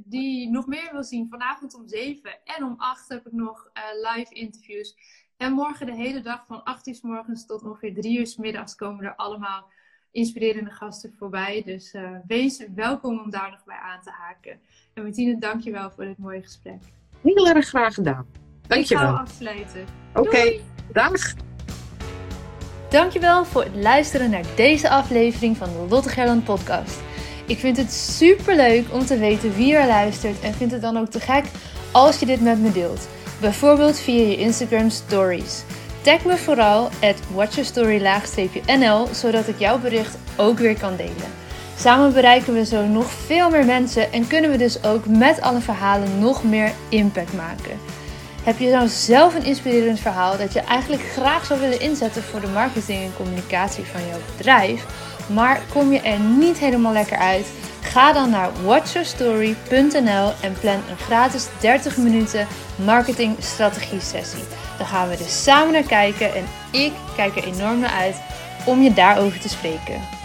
die 0.05 0.49
nog 0.49 0.67
meer 0.67 0.89
wil 0.91 1.03
zien, 1.03 1.27
vanavond 1.29 1.73
om 1.73 1.87
7 1.87 2.39
en 2.43 2.63
om 2.63 2.75
8 2.77 3.09
heb 3.09 3.25
ik 3.25 3.31
nog 3.31 3.69
live 4.15 4.33
interviews. 4.33 4.95
En 5.39 5.53
morgen 5.53 5.85
de 5.85 5.95
hele 5.95 6.21
dag 6.21 6.43
van 6.47 6.63
8 6.63 6.87
uur 6.87 6.95
s 6.95 7.01
morgens 7.01 7.45
tot 7.45 7.63
ongeveer 7.63 7.93
3 7.93 8.19
uur 8.19 8.27
s 8.27 8.37
middags 8.37 8.75
komen 8.75 9.05
er 9.05 9.15
allemaal 9.15 9.67
inspirerende 10.11 10.71
gasten 10.71 11.13
voorbij. 11.17 11.61
Dus 11.65 11.91
eh, 11.93 12.09
wees 12.27 12.63
welkom 12.75 13.19
om 13.19 13.29
daar 13.29 13.51
nog 13.51 13.63
bij 13.65 13.75
aan 13.75 14.01
te 14.01 14.11
haken. 14.11 14.59
En 14.93 15.03
Martine, 15.03 15.37
dankjewel 15.37 15.91
voor 15.91 16.03
dit 16.05 16.17
mooie 16.17 16.41
gesprek. 16.41 16.81
Heel 17.21 17.47
erg 17.47 17.67
graag 17.67 17.93
gedaan. 17.93 18.25
Ik 18.31 18.35
ga 18.61 18.75
Dankjewel. 18.75 19.17
afsluiten. 19.17 19.85
Oké, 20.13 20.59
dag. 20.93 21.33
Dankjewel 22.89 23.45
voor 23.45 23.63
het 23.63 23.75
luisteren 23.75 24.29
naar 24.29 24.45
deze 24.55 24.89
aflevering 24.89 25.57
van 25.57 25.69
de 25.69 25.85
Lotte 25.89 26.09
Gerland 26.09 26.43
podcast. 26.43 26.99
Ik 27.47 27.57
vind 27.57 27.77
het 27.77 27.91
super 27.91 28.55
leuk 28.55 28.93
om 28.93 29.05
te 29.05 29.17
weten 29.17 29.55
wie 29.55 29.75
er 29.75 29.87
luistert 29.87 30.39
en 30.41 30.53
vind 30.53 30.71
het 30.71 30.81
dan 30.81 30.97
ook 30.97 31.09
te 31.09 31.19
gek 31.19 31.45
als 31.91 32.19
je 32.19 32.25
dit 32.25 32.41
met 32.41 32.59
me 32.59 32.71
deelt. 32.71 33.18
Bijvoorbeeld 33.39 33.99
via 33.99 34.27
je 34.27 34.37
Instagram 34.37 34.89
stories. 34.89 35.63
Tag 36.01 36.25
me 36.25 36.37
vooral 36.37 36.89
at 37.01 37.15
watchyourstory-nl 37.33 39.07
zodat 39.11 39.47
ik 39.47 39.59
jouw 39.59 39.79
bericht 39.79 40.17
ook 40.37 40.57
weer 40.57 40.79
kan 40.79 40.95
delen. 40.95 41.37
Samen 41.77 42.13
bereiken 42.13 42.53
we 42.53 42.65
zo 42.65 42.85
nog 42.85 43.11
veel 43.11 43.49
meer 43.49 43.65
mensen 43.65 44.11
en 44.11 44.27
kunnen 44.27 44.51
we 44.51 44.57
dus 44.57 44.83
ook 44.83 45.05
met 45.05 45.41
alle 45.41 45.59
verhalen 45.59 46.19
nog 46.19 46.43
meer 46.43 46.71
impact 46.89 47.33
maken. 47.33 47.79
Heb 48.43 48.59
je 48.59 48.69
nou 48.69 48.87
zelf 48.87 49.35
een 49.35 49.45
inspirerend 49.45 49.99
verhaal 49.99 50.37
dat 50.37 50.53
je 50.53 50.59
eigenlijk 50.59 51.03
graag 51.03 51.45
zou 51.45 51.59
willen 51.59 51.81
inzetten 51.81 52.23
voor 52.23 52.41
de 52.41 52.47
marketing 52.47 53.03
en 53.03 53.13
communicatie 53.17 53.83
van 53.83 54.01
jouw 54.07 54.19
bedrijf, 54.37 54.85
maar 55.27 55.61
kom 55.73 55.91
je 55.91 55.99
er 55.99 56.19
niet 56.19 56.57
helemaal 56.57 56.93
lekker 56.93 57.17
uit? 57.17 57.47
Ga 57.81 58.13
dan 58.13 58.29
naar 58.29 58.49
watchyourstory.nl 58.63 60.33
en 60.41 60.53
plan 60.59 60.81
een 60.89 60.97
gratis 60.97 61.47
30 61.59 61.97
minuten 61.97 62.47
marketing 62.75 63.35
strategie 63.39 63.99
sessie. 63.99 64.43
Dan 64.77 64.87
gaan 64.87 65.09
we 65.09 65.15
er 65.15 65.29
samen 65.29 65.73
naar 65.73 65.83
kijken 65.83 66.35
en 66.35 66.45
ik 66.71 66.93
kijk 67.15 67.35
er 67.35 67.43
enorm 67.43 67.79
naar 67.79 67.93
uit 67.93 68.15
om 68.65 68.81
je 68.81 68.93
daarover 68.93 69.39
te 69.39 69.49
spreken. 69.49 70.18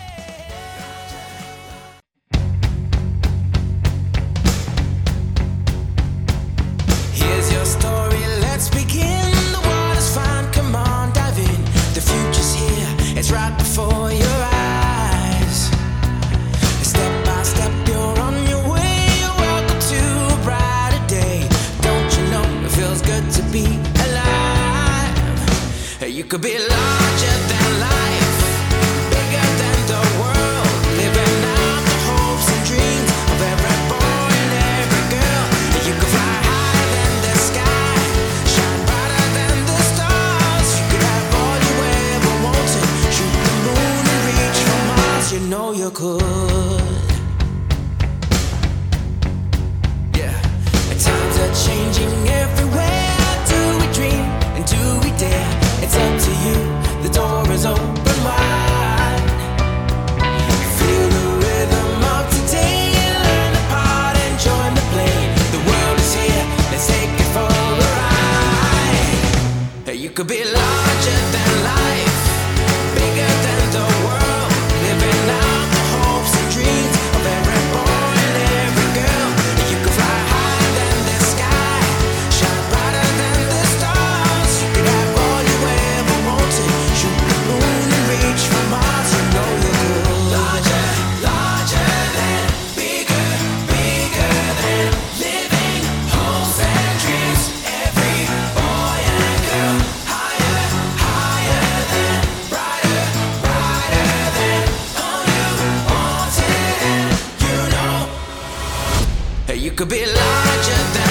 Could 109.76 109.88
be 109.88 110.06
larger 110.06 110.82
than 110.92 111.03